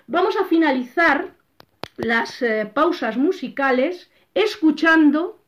Vamos 0.07 0.35
a 0.37 0.45
finalizar 0.45 1.35
las 1.97 2.41
eh, 2.41 2.69
pausas 2.73 3.17
musicales 3.17 4.09
escuchando 4.33 5.39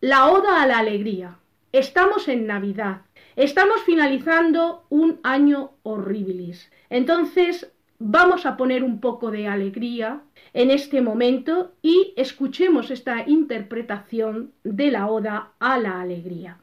la 0.00 0.30
Oda 0.30 0.62
a 0.62 0.66
la 0.66 0.78
Alegría. 0.78 1.38
Estamos 1.72 2.28
en 2.28 2.46
Navidad. 2.46 3.02
Estamos 3.36 3.82
finalizando 3.82 4.86
un 4.88 5.20
año 5.22 5.72
horribilis. 5.84 6.70
Entonces, 6.90 7.72
vamos 7.98 8.46
a 8.46 8.56
poner 8.56 8.82
un 8.82 9.00
poco 9.00 9.30
de 9.30 9.46
alegría 9.46 10.22
en 10.52 10.70
este 10.70 11.00
momento 11.00 11.72
y 11.82 12.14
escuchemos 12.16 12.90
esta 12.90 13.28
interpretación 13.28 14.52
de 14.64 14.90
la 14.90 15.06
Oda 15.08 15.52
a 15.58 15.78
la 15.78 16.00
Alegría. 16.00 16.58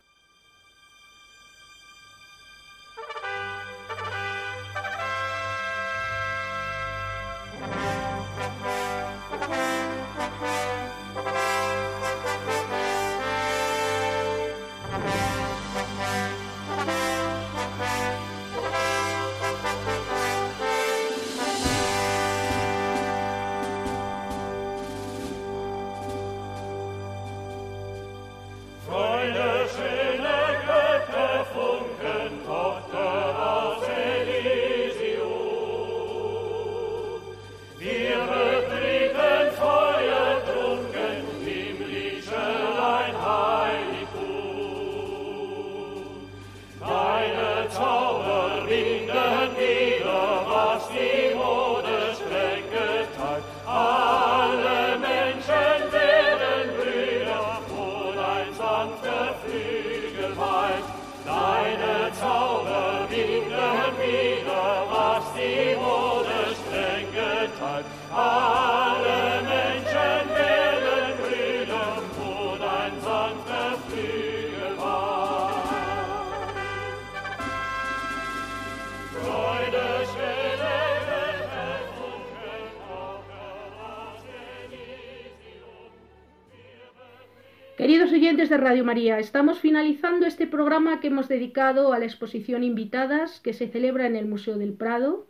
Radio 88.57 88.85
María, 88.85 89.19
estamos 89.19 89.59
finalizando 89.59 90.25
este 90.25 90.47
programa 90.47 90.99
que 90.99 91.07
hemos 91.07 91.27
dedicado 91.27 91.93
a 91.93 91.99
la 91.99 92.05
exposición 92.05 92.63
Invitadas 92.63 93.39
que 93.41 93.53
se 93.53 93.67
celebra 93.67 94.05
en 94.05 94.15
el 94.15 94.27
Museo 94.27 94.57
del 94.57 94.73
Prado. 94.73 95.27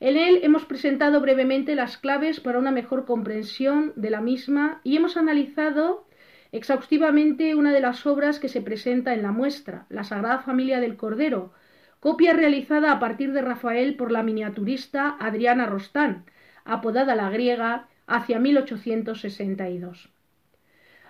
En 0.00 0.16
él 0.16 0.40
hemos 0.42 0.64
presentado 0.64 1.20
brevemente 1.20 1.74
las 1.74 1.98
claves 1.98 2.40
para 2.40 2.58
una 2.58 2.70
mejor 2.70 3.04
comprensión 3.04 3.92
de 3.96 4.10
la 4.10 4.20
misma 4.20 4.80
y 4.84 4.96
hemos 4.96 5.16
analizado 5.16 6.06
exhaustivamente 6.52 7.54
una 7.54 7.72
de 7.72 7.80
las 7.80 8.06
obras 8.06 8.38
que 8.38 8.48
se 8.48 8.62
presenta 8.62 9.12
en 9.12 9.22
la 9.22 9.32
muestra, 9.32 9.86
la 9.90 10.04
Sagrada 10.04 10.38
Familia 10.38 10.80
del 10.80 10.96
Cordero, 10.96 11.52
copia 12.00 12.32
realizada 12.32 12.92
a 12.92 12.98
partir 12.98 13.32
de 13.32 13.42
Rafael 13.42 13.96
por 13.96 14.10
la 14.10 14.22
miniaturista 14.22 15.16
Adriana 15.20 15.66
Rostán, 15.66 16.24
apodada 16.64 17.14
la 17.14 17.28
griega, 17.30 17.88
hacia 18.06 18.38
1862. 18.38 20.08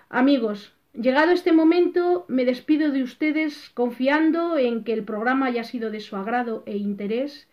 Amigos, 0.08 0.74
llegado 0.92 1.32
este 1.32 1.52
momento, 1.52 2.24
me 2.28 2.44
despido 2.44 2.90
de 2.90 3.02
ustedes 3.02 3.70
confiando 3.70 4.58
en 4.58 4.84
que 4.84 4.92
el 4.92 5.04
programa 5.04 5.46
haya 5.46 5.64
sido 5.64 5.90
de 5.90 6.00
su 6.00 6.16
agrado 6.16 6.62
e 6.66 6.76
interés 6.76 7.48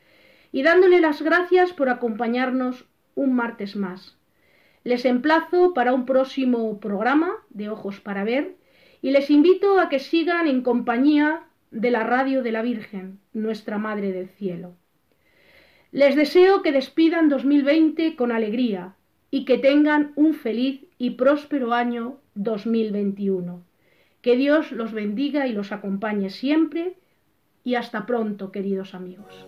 y 0.51 0.63
dándole 0.63 1.01
las 1.01 1.21
gracias 1.21 1.73
por 1.73 1.89
acompañarnos 1.89 2.85
un 3.15 3.33
martes 3.33 3.75
más. 3.75 4.17
Les 4.83 5.05
emplazo 5.05 5.73
para 5.73 5.93
un 5.93 6.05
próximo 6.05 6.79
programa 6.79 7.31
de 7.49 7.69
Ojos 7.69 7.99
para 7.99 8.23
Ver 8.23 8.55
y 9.01 9.11
les 9.11 9.29
invito 9.29 9.79
a 9.79 9.89
que 9.89 9.99
sigan 9.99 10.47
en 10.47 10.61
compañía 10.61 11.43
de 11.71 11.91
la 11.91 12.03
radio 12.03 12.41
de 12.41 12.51
la 12.51 12.61
Virgen, 12.61 13.19
nuestra 13.33 13.77
Madre 13.77 14.11
del 14.11 14.29
Cielo. 14.29 14.75
Les 15.91 16.15
deseo 16.15 16.61
que 16.61 16.71
despidan 16.71 17.29
2020 17.29 18.15
con 18.15 18.31
alegría 18.31 18.95
y 19.31 19.45
que 19.45 19.57
tengan 19.57 20.11
un 20.15 20.33
feliz 20.33 20.85
y 20.97 21.11
próspero 21.11 21.73
año 21.73 22.19
2021. 22.35 23.63
Que 24.21 24.35
Dios 24.35 24.71
los 24.71 24.91
bendiga 24.93 25.47
y 25.47 25.53
los 25.53 25.71
acompañe 25.71 26.29
siempre 26.29 26.97
y 27.63 27.75
hasta 27.75 28.05
pronto, 28.05 28.51
queridos 28.51 28.93
amigos. 28.93 29.47